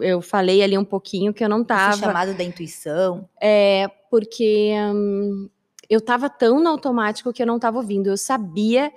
Eu 0.00 0.22
falei 0.22 0.62
ali 0.62 0.78
um 0.78 0.84
pouquinho 0.84 1.34
que 1.34 1.42
eu 1.42 1.48
não 1.48 1.64
tava. 1.64 1.94
Esse 1.94 2.00
chamado 2.00 2.34
da 2.34 2.44
intuição. 2.44 3.28
É, 3.40 3.88
porque 4.08 4.72
hum, 4.94 5.48
eu 5.90 6.00
tava 6.00 6.30
tão 6.30 6.62
no 6.62 6.68
automático 6.68 7.32
que 7.32 7.42
eu 7.42 7.46
não 7.46 7.58
tava 7.58 7.78
ouvindo. 7.78 8.08
Eu 8.08 8.16
sabia, 8.16 8.92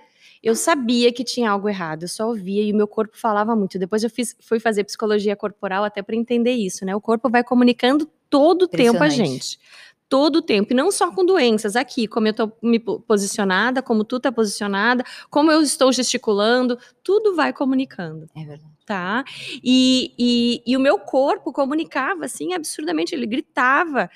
eu 0.46 0.56
sabia 0.56 1.12
que 1.12 1.24
tinha 1.24 1.50
algo 1.50 1.68
errado, 1.68 2.04
eu 2.04 2.08
só 2.08 2.28
ouvia 2.28 2.62
e 2.62 2.72
o 2.72 2.76
meu 2.76 2.88
corpo 2.88 3.18
falava 3.18 3.56
muito. 3.56 3.80
Depois 3.80 4.04
eu 4.04 4.12
fiz, 4.12 4.38
fui 4.40 4.60
fazer 4.60 4.84
psicologia 4.84 5.36
corporal 5.36 5.84
até 5.84 6.04
para 6.04 6.16
entender 6.16 6.52
isso, 6.52 6.86
né? 6.86 6.96
O 6.96 7.02
corpo 7.02 7.28
vai 7.32 7.44
comunicando 7.44 8.08
todo 8.30 8.64
o 8.64 8.68
tempo 8.68 9.02
a 9.04 9.10
gente 9.10 9.60
todo 10.08 10.38
o 10.38 10.42
tempo, 10.42 10.72
e 10.72 10.76
não 10.76 10.92
só 10.92 11.12
com 11.12 11.26
doenças, 11.26 11.76
aqui, 11.76 12.08
como 12.08 12.28
eu 12.28 12.32
estou 12.32 12.56
me 12.62 12.80
posicionada, 12.80 13.82
como 13.82 14.04
tu 14.04 14.18
está 14.18 14.32
posicionada, 14.32 15.04
como 15.32 15.52
eu 15.52 15.62
estou 15.62 15.92
gesticulando, 15.92 16.78
tudo 17.04 17.36
vai 17.36 17.52
comunicando. 17.52 18.28
É 18.36 18.46
verdade. 18.46 18.76
Tá? 18.86 19.24
E, 19.64 20.14
e, 20.16 20.62
e 20.64 20.78
o 20.78 20.80
meu 20.80 21.00
corpo 21.00 21.52
comunicava 21.52 22.26
assim 22.26 22.54
absurdamente, 22.54 23.16
ele 23.16 23.26
gritava. 23.26 24.12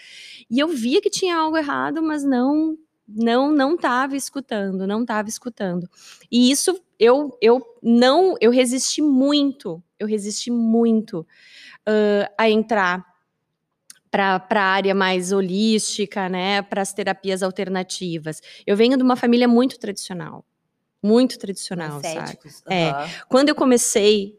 E 0.48 0.60
eu 0.60 0.68
via 0.68 1.02
que 1.02 1.10
tinha 1.10 1.36
algo 1.36 1.58
errado, 1.58 2.04
mas 2.04 2.24
não 2.24 2.78
não 3.16 3.52
não 3.52 3.76
estava 3.76 4.16
escutando, 4.16 4.86
não 4.86 5.02
estava 5.02 5.30
escutando. 5.30 5.90
E 6.32 6.52
isso 6.52 6.80
eu 7.00 7.38
eu 7.42 7.66
não 7.82 8.36
eu 8.40 8.52
resisti 8.52 9.02
muito, 9.02 9.82
eu 10.00 10.08
resisti 10.08 10.52
muito 10.52 11.22
uh, 11.22 12.34
a 12.38 12.50
entrar 12.50 13.06
para 14.12 14.42
a 14.52 14.64
área 14.64 14.96
mais 14.96 15.32
holística, 15.32 16.28
né, 16.28 16.64
para 16.64 16.82
as 16.82 16.94
terapias 16.94 17.44
alternativas. 17.44 18.42
Eu 18.66 18.76
venho 18.76 18.98
de 18.98 19.04
uma 19.04 19.16
família 19.16 19.48
muito 19.48 19.78
tradicional, 19.78 20.44
muito 21.02 21.38
tradicional, 21.38 22.00
Ascéticos, 22.00 22.56
sabe? 22.56 22.76
Uhum. 22.76 22.90
É, 22.90 23.10
quando 23.28 23.50
eu 23.50 23.56
comecei 23.56 24.36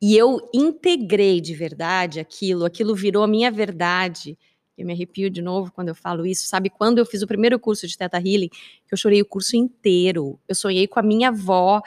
e 0.00 0.16
eu 0.16 0.50
integrei 0.52 1.40
de 1.40 1.54
verdade 1.54 2.20
aquilo, 2.20 2.64
aquilo 2.64 2.94
virou 2.94 3.22
a 3.22 3.28
minha 3.28 3.50
verdade. 3.50 4.38
Eu 4.76 4.86
me 4.86 4.92
arrepio 4.92 5.30
de 5.30 5.40
novo 5.40 5.72
quando 5.72 5.88
eu 5.88 5.94
falo 5.94 6.26
isso. 6.26 6.46
Sabe 6.46 6.70
quando 6.70 6.98
eu 6.98 7.06
fiz 7.06 7.22
o 7.22 7.26
primeiro 7.26 7.58
curso 7.58 7.86
de 7.86 7.96
Teta 7.96 8.18
Healing, 8.18 8.50
eu 8.90 8.96
chorei 8.96 9.20
o 9.22 9.26
curso 9.26 9.56
inteiro. 9.56 10.38
Eu 10.48 10.54
sonhei 10.54 10.86
com 10.86 10.98
a 10.98 11.02
minha 11.02 11.28
avó 11.28 11.80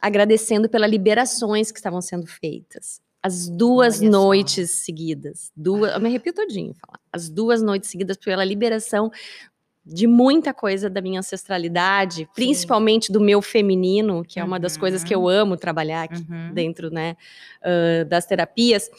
agradecendo 0.00 0.68
pelas 0.68 0.90
liberações 0.90 1.70
que 1.70 1.78
estavam 1.78 2.00
sendo 2.00 2.26
feitas 2.26 3.00
as 3.22 3.48
duas 3.48 4.00
Olha 4.00 4.10
noites 4.10 4.70
só. 4.70 4.84
seguidas. 4.84 5.52
Duas, 5.54 5.92
eu 5.92 6.00
me 6.00 6.08
arrepio 6.08 6.32
todinho 6.32 6.74
falar. 6.74 6.98
As 7.12 7.28
duas 7.28 7.62
noites 7.62 7.90
seguidas 7.90 8.16
pela 8.16 8.44
liberação 8.44 9.10
de 9.84 10.06
muita 10.06 10.52
coisa 10.54 10.88
da 10.88 11.00
minha 11.00 11.20
ancestralidade, 11.20 12.16
Sim. 12.18 12.28
principalmente 12.34 13.10
do 13.10 13.20
meu 13.20 13.42
feminino, 13.42 14.24
que 14.24 14.38
é 14.38 14.44
uma 14.44 14.60
das 14.60 14.76
coisas 14.76 15.02
que 15.02 15.14
eu 15.14 15.22
uhum. 15.22 15.28
amo 15.28 15.56
trabalhar 15.56 16.04
aqui 16.04 16.24
uhum. 16.30 16.52
dentro 16.52 16.90
né, 16.90 17.16
uh, 17.62 18.04
das 18.04 18.26
terapias. 18.26 18.90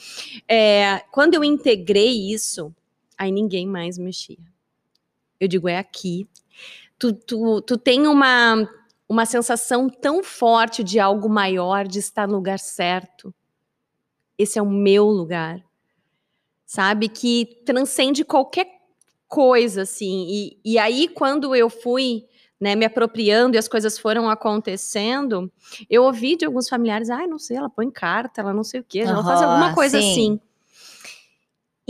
É, 0.48 1.02
quando 1.12 1.36
eu 1.36 1.44
integrei 1.44 2.32
isso, 2.32 2.74
aí 3.22 3.32
ninguém 3.32 3.68
mais 3.68 3.98
mexia. 3.98 4.38
Eu 5.40 5.48
digo, 5.48 5.68
é 5.68 5.78
aqui. 5.78 6.28
Tu, 6.98 7.14
tu, 7.14 7.62
tu 7.62 7.78
tem 7.78 8.08
uma, 8.08 8.68
uma 9.08 9.26
sensação 9.26 9.90
tão 9.90 10.24
forte 10.24 10.84
de 10.84 11.00
algo 11.00 11.28
maior, 11.30 11.88
de 11.88 12.00
estar 12.00 12.28
no 12.28 12.36
lugar 12.36 12.60
certo 12.60 13.34
esse 14.42 14.58
é 14.58 14.62
o 14.62 14.70
meu 14.70 15.06
lugar, 15.06 15.64
sabe? 16.66 17.08
Que 17.08 17.62
transcende 17.64 18.26
qualquer 18.26 18.68
coisa, 19.28 19.84
assim. 19.84 20.26
E, 20.30 20.60
e 20.66 20.80
aí, 20.80 21.08
quando 21.08 21.56
eu 21.56 21.70
fui 21.70 22.26
né, 22.60 22.76
me 22.76 22.86
apropriando 22.86 23.56
e 23.56 23.60
as 23.60 23.68
coisas 23.68 24.00
foram 24.00 24.30
acontecendo, 24.30 25.52
eu 25.90 26.04
ouvi 26.04 26.36
de 26.36 26.46
alguns 26.46 26.68
familiares, 26.68 27.10
ai, 27.10 27.26
ah, 27.26 27.28
não 27.28 27.38
sei, 27.38 27.58
ela 27.58 27.70
põe 27.70 27.90
carta, 27.92 28.42
ela 28.42 28.54
não 28.54 28.64
sei 28.64 28.80
o 28.80 28.84
quê, 28.84 29.00
ela 29.00 29.24
faz 29.24 29.42
alguma 29.42 29.74
coisa 29.76 30.00
sim. 30.00 30.12
assim. 30.12 30.40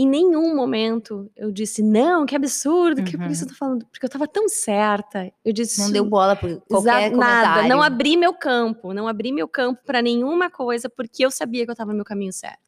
Em 0.02 0.08
nenhum 0.08 0.56
momento 0.56 1.30
eu 1.36 1.52
disse, 1.52 1.80
não, 1.80 2.26
que 2.26 2.34
absurdo, 2.34 2.98
uhum. 2.98 3.04
que 3.04 3.16
por 3.16 3.30
isso 3.30 3.44
eu 3.44 3.48
tô 3.48 3.54
falando? 3.54 3.86
Porque 3.86 4.04
eu 4.04 4.10
tava 4.10 4.26
tão 4.26 4.48
certa. 4.48 5.32
Eu 5.44 5.52
disse. 5.52 5.80
Não 5.80 5.92
deu 5.92 6.04
bola 6.04 6.34
por 6.34 6.60
qualquer 6.62 7.10
Nada, 7.10 7.10
comentário. 7.10 7.68
não 7.68 7.80
abri 7.80 8.16
meu 8.16 8.34
campo, 8.34 8.92
não 8.92 9.06
abri 9.06 9.30
meu 9.30 9.46
campo 9.46 9.80
para 9.86 10.02
nenhuma 10.02 10.50
coisa, 10.50 10.90
porque 10.90 11.24
eu 11.24 11.30
sabia 11.30 11.64
que 11.64 11.70
eu 11.70 11.76
tava 11.76 11.92
no 11.92 11.98
meu 11.98 12.04
caminho 12.04 12.32
certo. 12.32 12.58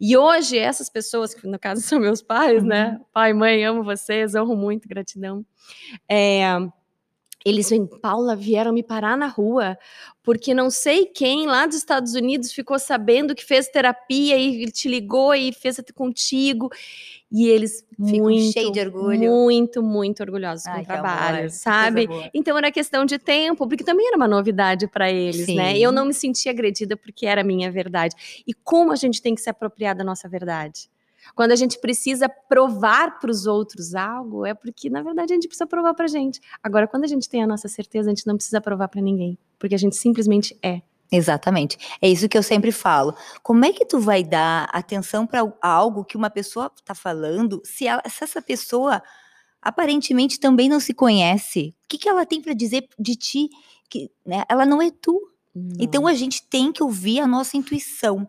E 0.00 0.16
hoje, 0.16 0.56
essas 0.56 0.88
pessoas, 0.88 1.34
que 1.34 1.46
no 1.46 1.58
caso 1.58 1.82
são 1.82 2.00
meus 2.00 2.22
pais, 2.22 2.62
né? 2.62 2.86
uhum. 2.86 2.92
né? 2.92 3.00
Pai, 3.12 3.34
mãe, 3.34 3.62
amo 3.66 3.84
vocês, 3.84 4.34
honro 4.34 4.56
muito, 4.56 4.88
gratidão. 4.88 5.44
É, 6.08 6.42
eles 7.44 7.70
vêm, 7.70 7.86
Paula, 7.86 8.36
vieram 8.36 8.72
me 8.72 8.82
parar 8.82 9.16
na 9.16 9.26
rua, 9.26 9.76
porque 10.22 10.54
não 10.54 10.70
sei 10.70 11.06
quem 11.06 11.46
lá 11.46 11.66
dos 11.66 11.76
Estados 11.76 12.14
Unidos 12.14 12.52
ficou 12.52 12.78
sabendo 12.78 13.34
que 13.34 13.44
fez 13.44 13.68
terapia 13.68 14.38
e 14.38 14.70
te 14.70 14.88
ligou 14.88 15.34
e 15.34 15.52
fez 15.52 15.80
contigo. 15.94 16.70
E 17.30 17.48
eles 17.48 17.84
Fico 18.04 18.24
muito, 18.24 18.52
cheio 18.52 18.70
de 18.70 18.80
orgulho. 18.80 19.18
muito, 19.18 19.82
muito 19.82 20.22
orgulhosos 20.22 20.66
Ai, 20.66 20.76
com 20.76 20.82
o 20.82 20.84
trabalho, 20.84 21.38
amor, 21.38 21.50
sabe? 21.50 22.08
Então 22.34 22.56
era 22.58 22.70
questão 22.70 23.04
de 23.04 23.18
tempo, 23.18 23.66
porque 23.66 23.82
também 23.82 24.06
era 24.06 24.16
uma 24.16 24.28
novidade 24.28 24.86
para 24.86 25.10
eles, 25.10 25.46
Sim. 25.46 25.56
né? 25.56 25.78
Eu 25.78 25.90
não 25.90 26.04
me 26.04 26.14
sentia 26.14 26.52
agredida 26.52 26.96
porque 26.96 27.26
era 27.26 27.40
a 27.40 27.44
minha 27.44 27.70
verdade. 27.70 28.14
E 28.46 28.52
como 28.52 28.92
a 28.92 28.96
gente 28.96 29.22
tem 29.22 29.34
que 29.34 29.40
se 29.40 29.48
apropriar 29.48 29.96
da 29.96 30.04
nossa 30.04 30.28
verdade? 30.28 30.91
Quando 31.34 31.52
a 31.52 31.56
gente 31.56 31.78
precisa 31.78 32.28
provar 32.28 33.18
para 33.18 33.30
os 33.30 33.46
outros 33.46 33.94
algo, 33.94 34.44
é 34.44 34.54
porque, 34.54 34.90
na 34.90 35.02
verdade, 35.02 35.32
a 35.32 35.36
gente 35.36 35.48
precisa 35.48 35.66
provar 35.66 35.94
para 35.94 36.04
a 36.04 36.08
gente. 36.08 36.40
Agora, 36.62 36.86
quando 36.86 37.04
a 37.04 37.08
gente 37.08 37.28
tem 37.28 37.42
a 37.42 37.46
nossa 37.46 37.68
certeza, 37.68 38.10
a 38.10 38.14
gente 38.14 38.26
não 38.26 38.36
precisa 38.36 38.60
provar 38.60 38.88
para 38.88 39.00
ninguém, 39.00 39.38
porque 39.58 39.74
a 39.74 39.78
gente 39.78 39.96
simplesmente 39.96 40.58
é. 40.62 40.82
Exatamente. 41.12 41.76
É 42.00 42.08
isso 42.08 42.28
que 42.28 42.38
eu 42.38 42.42
sempre 42.42 42.72
falo. 42.72 43.14
Como 43.42 43.64
é 43.66 43.72
que 43.72 43.84
tu 43.84 44.00
vai 44.00 44.24
dar 44.24 44.64
atenção 44.72 45.26
para 45.26 45.40
algo 45.60 46.04
que 46.04 46.16
uma 46.16 46.30
pessoa 46.30 46.72
está 46.74 46.94
falando 46.94 47.60
se, 47.64 47.86
ela, 47.86 48.02
se, 48.08 48.24
essa 48.24 48.40
pessoa 48.40 49.02
aparentemente 49.60 50.40
também 50.40 50.70
não 50.70 50.80
se 50.80 50.94
conhece? 50.94 51.74
O 51.84 51.88
que, 51.88 51.98
que 51.98 52.08
ela 52.08 52.24
tem 52.24 52.40
para 52.40 52.54
dizer 52.54 52.88
de 52.98 53.14
ti? 53.14 53.50
Que, 53.90 54.10
né, 54.24 54.42
ela 54.48 54.64
não 54.64 54.80
é 54.80 54.90
tu. 54.90 55.20
Não. 55.54 55.76
Então 55.78 56.06
a 56.06 56.14
gente 56.14 56.48
tem 56.48 56.72
que 56.72 56.82
ouvir 56.82 57.20
a 57.20 57.26
nossa 57.26 57.58
intuição. 57.58 58.26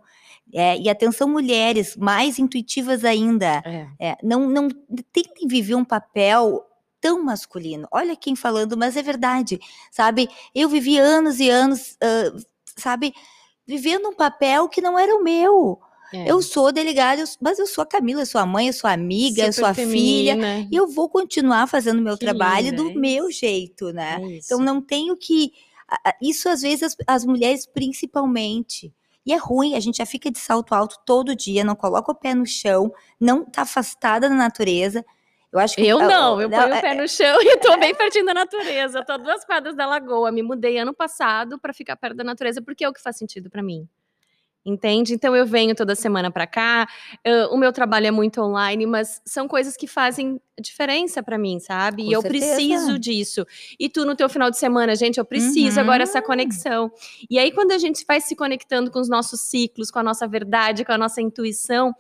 É, 0.54 0.78
e 0.78 0.88
atenção, 0.88 1.28
mulheres, 1.28 1.98
mais 1.98 2.38
intuitivas 2.38 3.04
ainda. 3.04 3.64
É. 3.66 3.88
É, 4.00 4.18
não, 4.22 4.48
não 4.48 4.70
tentem 5.12 5.48
viver 5.48 5.74
um 5.74 5.84
papel 5.84 6.64
tão 7.02 7.24
masculino. 7.24 7.88
Olha 7.92 8.16
quem 8.16 8.36
falando, 8.36 8.78
mas 8.78 8.96
é 8.96 9.02
verdade, 9.02 9.60
sabe? 9.92 10.30
Eu 10.54 10.70
vivi 10.70 10.98
anos 10.98 11.40
e 11.40 11.50
anos, 11.50 11.98
uh, 12.02 12.46
sabe, 12.78 13.14
vivendo 13.68 14.08
um 14.08 14.16
papel 14.16 14.70
que 14.70 14.80
não 14.80 14.98
era 14.98 15.14
o 15.14 15.24
meu. 15.24 15.82
É. 16.14 16.30
Eu 16.30 16.42
sou 16.44 16.72
delegada, 16.72 17.24
mas 17.42 17.58
eu 17.58 17.66
sou 17.66 17.82
a 17.82 17.88
Camila, 17.88 18.22
eu 18.22 18.26
sou 18.26 18.40
a 18.40 18.46
mãe, 18.46 18.68
eu 18.68 18.74
sou 18.74 18.88
a 18.88 18.94
amiga, 18.94 19.36
Super 19.38 19.48
eu 19.48 19.54
sou 19.54 19.66
a 19.66 19.74
feminina. 19.74 20.58
filha. 20.58 20.68
E 20.72 20.76
eu 20.76 20.88
vou 20.88 21.10
continuar 21.10 21.68
fazendo 21.68 22.02
meu 22.02 22.14
que 22.14 22.24
trabalho 22.24 22.74
do 22.76 22.92
é 22.92 22.94
meu 22.94 23.32
jeito, 23.32 23.92
né? 23.92 24.20
É 24.22 24.38
então 24.38 24.60
não 24.60 24.80
tenho 24.80 25.18
que. 25.18 25.52
Isso 26.22 26.48
às 26.48 26.62
vezes 26.62 26.84
as, 26.84 26.96
as 27.08 27.26
mulheres 27.26 27.66
principalmente 27.66 28.94
e 29.26 29.34
é 29.34 29.38
ruim, 29.38 29.76
a 29.76 29.80
gente 29.80 29.98
já 29.98 30.06
fica 30.06 30.30
de 30.30 30.40
salto 30.40 30.74
alto 30.74 30.98
todo 31.06 31.36
dia, 31.36 31.64
não 31.64 31.76
coloca 31.76 32.12
o 32.12 32.16
pé 32.16 32.34
no 32.34 32.46
chão, 32.46 32.94
não 33.20 33.46
tá 33.46 33.62
afastada 33.62 34.28
da 34.28 34.36
natureza. 34.36 35.06
Eu 35.52 35.60
acho 35.60 35.76
que. 35.76 35.86
Eu 35.86 36.00
não, 36.00 36.42
eu 36.42 36.50
ponho 36.50 36.76
o 36.76 36.82
pé 36.82 36.90
é, 36.90 36.94
no 36.96 37.08
chão 37.08 37.40
e 37.42 37.58
tô 37.58 37.78
bem 37.78 37.94
pertinho 37.94 38.26
da 38.26 38.34
natureza. 38.34 39.00
Eu 39.00 39.06
tô 39.06 39.14
a 39.14 39.18
duas 39.18 39.46
quadras 39.46 39.76
da 39.76 39.86
lagoa. 39.86 40.32
Me 40.32 40.42
mudei 40.42 40.78
ano 40.80 40.94
passado 40.94 41.60
para 41.60 41.72
ficar 41.72 41.96
perto 41.96 42.18
da 42.18 42.24
natureza, 42.24 42.62
porque 42.62 42.84
é 42.84 42.90
o 42.90 42.94
que 42.94 43.02
faz 43.02 43.18
sentido 43.18 43.50
para 43.50 43.62
mim 43.62 43.88
entende? 44.66 45.14
Então 45.14 45.36
eu 45.36 45.46
venho 45.46 45.76
toda 45.76 45.96
semana 45.96 46.32
para 46.32 46.48
cá. 46.48 46.88
Uh, 47.26 47.54
o 47.54 47.58
meu 47.58 47.72
trabalho 47.74 48.08
é 48.08 48.12
muito 48.12 48.42
online, 48.42 48.86
mas 48.86 49.22
são 49.26 49.48
coisas 49.48 49.76
que 49.76 49.88
fazem 49.88 50.40
diferença 50.62 51.24
para 51.24 51.38
mim, 51.38 51.60
sabe? 51.60 52.04
Com 52.04 52.10
e 52.10 52.14
eu 52.14 52.22
certeza. 52.22 52.56
preciso 52.56 53.00
disso. 53.00 53.46
E 53.80 53.90
tu 53.90 54.06
no 54.06 54.16
teu 54.16 54.30
final 54.30 54.52
de 54.52 54.58
semana, 54.58 54.96
gente, 54.96 55.18
eu 55.18 55.26
preciso 55.26 55.78
uhum. 55.78 55.84
agora 55.84 56.04
essa 56.04 56.22
conexão. 56.22 56.92
E 57.30 57.40
aí 57.40 57.52
quando 57.52 57.72
a 57.72 57.78
gente 57.78 58.06
vai 58.08 58.22
se 58.22 58.36
conectando 58.36 58.92
com 58.92 59.00
os 59.00 59.10
nossos 59.10 59.42
ciclos, 59.42 59.90
com 59.90 60.00
a 60.00 60.04
nossa 60.04 60.28
verdade, 60.28 60.86
com 60.86 60.92
a 60.92 60.98
nossa 60.98 61.22
intuição, 61.22 61.94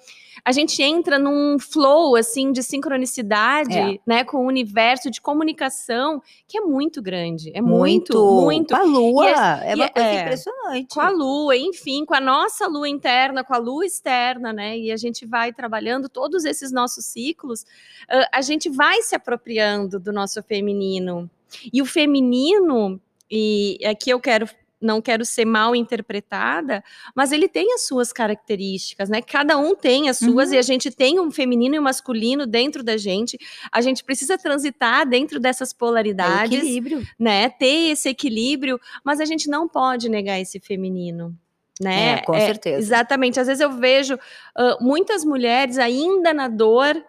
a 0.46 0.52
gente 0.52 0.82
entra 0.82 1.18
num 1.18 1.58
flow 1.58 2.16
assim 2.16 2.52
de 2.52 2.62
sincronicidade, 2.62 3.78
é. 3.78 4.00
né, 4.06 4.24
com 4.24 4.38
o 4.38 4.48
universo 4.48 5.10
de 5.10 5.22
comunicação 5.22 6.22
que 6.48 6.58
é 6.58 6.62
muito 6.62 7.02
grande, 7.02 7.52
é 7.56 7.62
muito, 7.62 8.14
muito. 8.42 8.76
Com 8.76 8.82
a 8.82 8.84
lua, 8.84 9.30
é, 9.64 9.72
é 9.72 9.76
uma 9.76 9.90
coisa 9.90 10.08
é, 10.08 10.22
impressionante. 10.22 10.94
Com 10.94 11.02
a 11.02 11.10
lua, 11.10 11.58
enfim, 11.58 12.06
com 12.06 12.14
a 12.14 12.22
nossa 12.22 12.68
lua 12.68 12.88
interna, 12.88 13.44
com 13.44 13.54
a 13.54 13.58
lua 13.58 13.86
externa, 13.86 14.54
né? 14.54 14.78
E 14.78 14.92
a 14.92 14.98
gente 14.98 15.26
vai 15.26 15.52
trabalhando 15.52 16.08
todos 16.10 16.46
esses 16.46 16.72
nossos 16.72 17.06
ciclos, 17.06 17.62
uh, 17.62 18.28
a 18.32 18.43
gente 18.44 18.70
vai 18.70 19.02
se 19.02 19.16
apropriando 19.16 20.00
do 20.00 20.14
nosso 20.14 20.44
feminino. 20.44 21.30
E 21.72 21.82
o 21.82 21.86
feminino, 21.86 23.02
e 23.30 23.80
aqui 23.86 24.10
eu 24.10 24.20
quero 24.20 24.48
não 24.84 25.02
quero 25.02 25.24
ser 25.26 25.46
mal 25.46 25.76
interpretada, 25.76 26.84
mas 27.16 27.32
ele 27.32 27.48
tem 27.48 27.74
as 27.74 27.88
suas 27.88 28.12
características, 28.12 29.10
né? 29.10 29.22
Cada 29.22 29.58
um 29.58 29.76
tem 29.76 30.10
as 30.10 30.18
suas 30.18 30.50
uhum. 30.50 30.56
e 30.56 30.58
a 30.58 30.62
gente 30.62 30.92
tem 30.92 31.20
um 31.20 31.32
feminino 31.32 31.76
e 31.76 31.80
um 31.80 31.84
masculino 31.84 32.46
dentro 32.46 32.84
da 32.84 32.98
gente. 32.98 33.40
A 33.72 33.82
gente 33.82 34.04
precisa 34.04 34.38
transitar 34.38 35.08
dentro 35.08 35.40
dessas 35.40 35.72
polaridades, 35.72 36.54
é 36.54 36.58
equilíbrio. 36.58 37.08
né? 37.18 37.50
Ter 37.50 37.92
esse 37.92 38.10
equilíbrio, 38.10 38.80
mas 39.04 39.22
a 39.22 39.26
gente 39.26 39.50
não 39.50 39.68
pode 39.68 40.10
negar 40.10 40.40
esse 40.40 40.60
feminino. 40.60 41.34
Né? 41.82 42.14
É, 42.14 42.22
com 42.22 42.36
é, 42.36 42.46
certeza. 42.46 42.78
Exatamente. 42.78 43.40
Às 43.40 43.48
vezes 43.48 43.62
eu 43.62 43.72
vejo 43.72 44.16
uh, 44.16 44.84
muitas 44.84 45.26
mulheres 45.26 45.80
ainda 45.80 46.34
na 46.34 46.48
dor, 46.48 47.04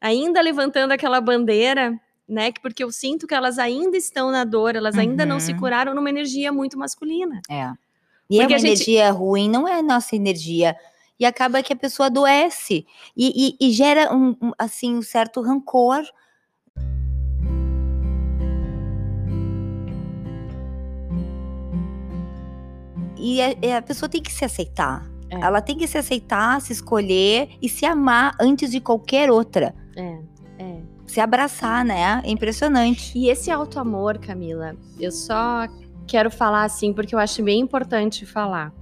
ainda 0.00 0.40
levantando 0.40 0.92
aquela 0.92 1.20
bandeira, 1.20 2.00
né? 2.26 2.52
Porque 2.62 2.82
eu 2.82 2.90
sinto 2.90 3.26
que 3.26 3.34
elas 3.34 3.58
ainda 3.58 3.96
estão 3.96 4.30
na 4.30 4.44
dor, 4.44 4.76
elas 4.76 4.96
ainda 4.96 5.26
não 5.26 5.38
se 5.38 5.52
uhum. 5.52 5.58
curaram 5.58 5.94
numa 5.94 6.08
energia 6.08 6.52
muito 6.52 6.78
masculina. 6.78 7.40
É. 7.50 7.72
E 8.30 8.38
é 8.38 8.42
Porque 8.42 8.54
é 8.54 8.56
uma 8.56 8.58
gente... 8.60 8.68
energia 8.68 9.10
ruim, 9.10 9.50
não 9.50 9.66
é 9.66 9.80
a 9.80 9.82
nossa 9.82 10.14
energia. 10.14 10.76
e 11.18 11.26
acaba 11.26 11.62
que 11.62 11.72
a 11.72 11.76
pessoa 11.76 12.06
adoece 12.06 12.86
e, 13.16 13.56
e, 13.60 13.68
e 13.68 13.72
gera 13.72 14.14
um, 14.14 14.36
um, 14.40 14.52
assim 14.56 14.96
um 14.96 15.02
certo 15.02 15.42
rancor. 15.42 16.02
E 23.18 23.42
a, 23.42 23.78
a 23.78 23.82
pessoa 23.82 24.08
tem 24.08 24.22
que 24.22 24.32
se 24.32 24.44
aceitar. 24.46 25.04
É. 25.28 25.40
Ela 25.40 25.60
tem 25.60 25.76
que 25.76 25.86
se 25.86 25.98
aceitar, 25.98 26.60
se 26.60 26.72
escolher 26.72 27.50
e 27.60 27.68
se 27.68 27.84
amar 27.84 28.34
antes 28.40 28.70
de 28.70 28.80
qualquer 28.80 29.30
outra. 29.30 29.74
É, 30.00 30.18
é. 30.58 30.80
Se 31.06 31.20
abraçar, 31.20 31.84
né? 31.84 32.22
É 32.24 32.30
impressionante. 32.30 33.16
E 33.18 33.28
esse 33.28 33.50
auto-amor, 33.50 34.18
Camila, 34.18 34.74
eu 34.98 35.10
só 35.10 35.66
quero 36.06 36.30
falar 36.30 36.64
assim 36.64 36.92
porque 36.92 37.14
eu 37.14 37.18
acho 37.18 37.42
bem 37.42 37.60
importante 37.60 38.26
falar 38.26 38.72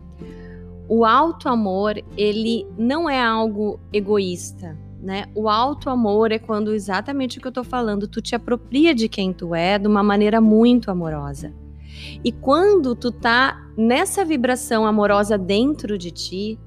o 0.89 1.05
alto 1.05 1.49
amor, 1.49 2.03
ele 2.17 2.67
não 2.79 3.09
é 3.11 3.23
algo 3.23 3.79
egoísta, 3.93 4.77
né? 5.01 5.27
O 5.35 5.49
alto 5.49 5.91
amor 5.91 6.33
é 6.33 6.39
quando 6.39 6.73
exatamente 6.73 7.39
o 7.39 7.43
que 7.43 7.47
eu 7.47 7.53
tô 7.53 7.63
falando, 7.63 8.09
tu 8.09 8.23
te 8.23 8.35
apropria 8.35 8.95
de 8.95 9.09
quem 9.09 9.33
tu 9.33 9.55
é 9.55 9.79
de 9.79 9.87
uma 9.87 10.03
maneira 10.03 10.41
muito 10.41 10.91
amorosa. 10.91 11.53
E 12.25 12.33
quando 12.33 12.95
tu 12.95 13.13
tá 13.13 13.61
nessa 13.77 14.25
vibração 14.25 14.87
amorosa 14.87 15.37
dentro 15.37 15.99
de 15.99 16.11
ti, 16.11 16.59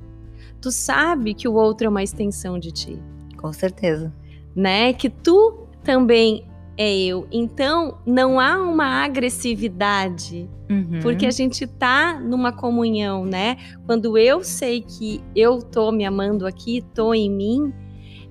tu 0.61 0.71
sabe 0.71 1.33
que 1.33 1.47
o 1.47 1.53
outro 1.53 1.87
é 1.87 1.89
uma 1.89 2.03
extensão 2.03 2.59
de 2.59 2.71
ti. 2.71 3.01
Com 3.37 3.51
certeza. 3.51 4.13
Né? 4.55 4.93
Que 4.93 5.09
tu 5.09 5.67
também 5.83 6.45
é 6.77 6.97
eu. 6.97 7.27
Então, 7.31 7.97
não 8.05 8.39
há 8.39 8.57
uma 8.57 9.03
agressividade, 9.03 10.49
uhum. 10.69 10.99
porque 11.01 11.25
a 11.25 11.31
gente 11.31 11.67
tá 11.67 12.19
numa 12.19 12.51
comunhão, 12.51 13.25
né? 13.25 13.57
Quando 13.85 14.17
eu 14.17 14.43
sei 14.43 14.81
que 14.81 15.21
eu 15.35 15.61
tô 15.61 15.91
me 15.91 16.05
amando 16.05 16.47
aqui, 16.47 16.83
tô 16.93 17.13
em 17.13 17.29
mim, 17.29 17.73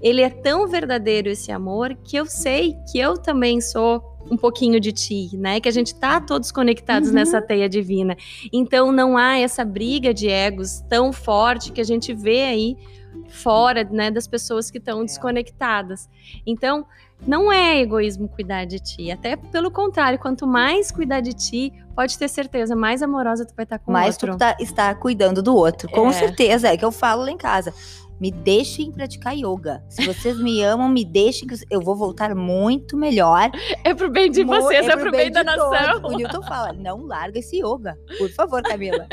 ele 0.03 0.23
é 0.23 0.31
tão 0.31 0.67
verdadeiro 0.67 1.29
esse 1.29 1.53
amor 1.53 1.97
que 2.03 2.17
eu 2.17 2.27
sei 2.27 2.75
que 2.91 2.99
eu 2.99 3.17
também 3.17 3.61
sou 3.61 4.03
um 4.31 4.37
pouquinho 4.37 4.81
de 4.81 4.93
ti, 4.93 5.31
né? 5.37 5.61
Que 5.61 5.69
a 5.69 5.73
gente 5.73 5.95
tá 5.95 6.21
todos 6.21 6.51
conectados 6.51 7.11
uhum. 7.11 7.15
nessa 7.17 7.41
teia 7.41 7.69
divina. 7.69 8.17
Então 8.53 8.93
não 8.93 9.17
há 9.17 9.39
essa 9.39 9.65
briga 9.65 10.13
de 10.13 10.29
egos 10.29 10.81
tão 10.89 11.13
forte 11.13 11.73
que 11.73 11.81
a 11.81 11.85
gente 11.85 12.13
vê 12.15 12.43
aí 12.43 12.77
fora, 13.29 13.85
né, 13.85 14.11
das 14.11 14.27
pessoas 14.27 14.71
que 14.71 14.79
estão 14.79 15.03
é. 15.03 15.05
desconectadas. 15.05 16.09
Então, 16.47 16.87
não 17.27 17.53
é 17.53 17.81
egoísmo 17.81 18.29
cuidar 18.29 18.65
de 18.65 18.79
ti. 18.79 19.11
Até 19.11 19.37
pelo 19.37 19.71
contrário, 19.71 20.19
quanto 20.19 20.47
mais 20.47 20.91
cuidar 20.91 21.21
de 21.21 21.33
ti, 21.33 21.73
pode 21.95 22.19
ter 22.19 22.29
certeza, 22.29 22.75
mais 22.75 23.03
amorosa 23.03 23.45
tu 23.45 23.55
vai 23.55 23.65
estar 23.65 23.79
com 23.79 23.93
mais 23.93 24.15
o 24.15 24.27
outro. 24.27 24.29
Mais 24.29 24.55
tu 24.55 24.59
tá, 24.59 24.63
está 24.63 24.95
cuidando 24.95 25.43
do 25.43 25.55
outro. 25.55 25.89
Com 25.91 26.09
é. 26.09 26.13
certeza, 26.13 26.69
é 26.69 26.77
que 26.77 26.85
eu 26.85 26.93
falo 26.93 27.23
lá 27.23 27.31
em 27.31 27.37
casa 27.37 27.75
me 28.21 28.31
deixem 28.31 28.93
praticar 28.93 29.35
yoga. 29.35 29.83
Se 29.89 30.05
vocês 30.05 30.39
me 30.39 30.63
amam, 30.63 30.91
me 30.91 31.07
deixem 31.07 31.49
que 31.49 31.55
eu 31.71 31.81
vou 31.81 31.97
voltar 31.97 32.35
muito 32.35 32.95
melhor. 32.95 33.51
É 33.83 33.95
pro 33.95 34.11
bem 34.11 34.31
de 34.31 34.45
vocês, 34.45 34.87
é, 34.87 34.91
é 34.91 34.97
pro 34.97 35.11
bem, 35.11 35.23
bem 35.23 35.33
da 35.33 35.43
nação. 35.43 36.03
O 36.05 36.11
Newton 36.13 36.43
fala, 36.43 36.73
não 36.75 37.07
larga 37.07 37.39
esse 37.39 37.57
yoga, 37.57 37.99
por 38.19 38.29
favor, 38.31 38.63
Camila. 38.63 39.07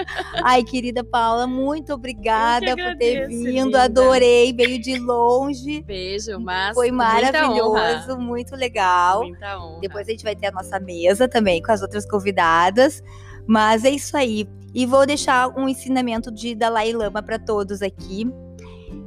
Ai, 0.43 0.61
querida 0.63 1.05
Paula, 1.05 1.47
muito 1.47 1.93
obrigada 1.93 2.75
por 2.75 2.97
ter 2.97 3.27
vindo, 3.27 3.45
linda. 3.45 3.83
adorei, 3.83 4.51
veio 4.51 4.79
de 4.81 4.99
longe. 4.99 5.81
Beijo, 5.83 6.37
mas 6.37 6.75
Foi 6.75 6.91
maravilhoso, 6.91 8.17
muito 8.19 8.57
legal. 8.57 9.23
Muita 9.23 9.57
honra. 9.57 9.79
Depois 9.79 10.05
a 10.05 10.11
gente 10.11 10.23
vai 10.23 10.35
ter 10.35 10.47
a 10.47 10.51
nossa 10.51 10.79
mesa 10.81 11.29
também 11.29 11.61
com 11.61 11.71
as 11.71 11.81
outras 11.81 12.05
convidadas. 12.05 13.01
Mas 13.47 13.85
é 13.85 13.89
isso 13.89 14.17
aí. 14.17 14.45
E 14.73 14.85
vou 14.85 15.05
deixar 15.05 15.47
um 15.57 15.69
ensinamento 15.69 16.29
de 16.29 16.53
Dalai 16.53 16.91
Lama 16.91 17.23
para 17.23 17.39
todos 17.39 17.81
aqui 17.81 18.29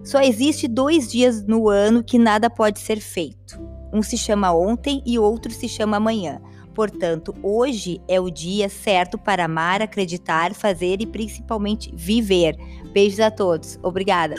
só 0.04 0.20
existe 0.20 0.66
dois 0.66 1.10
dias 1.10 1.44
no 1.44 1.68
ano 1.68 2.02
que 2.02 2.18
nada 2.18 2.48
pode 2.48 2.80
ser 2.80 3.00
feito. 3.00 3.60
Um 3.92 4.02
se 4.02 4.16
chama 4.16 4.52
ontem 4.52 5.02
e 5.04 5.18
outro 5.18 5.52
se 5.52 5.68
chama 5.68 5.96
amanhã. 5.96 6.40
Portanto, 6.74 7.34
hoje 7.42 8.00
é 8.08 8.20
o 8.20 8.30
dia 8.30 8.68
certo 8.68 9.18
para 9.18 9.44
amar, 9.44 9.82
acreditar, 9.82 10.54
fazer 10.54 11.00
e 11.00 11.06
principalmente 11.06 11.92
viver. 11.94 12.56
Beijos 12.92 13.20
a 13.20 13.30
todos. 13.30 13.78
Obrigada. 13.82 14.36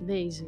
Beijo. 0.00 0.46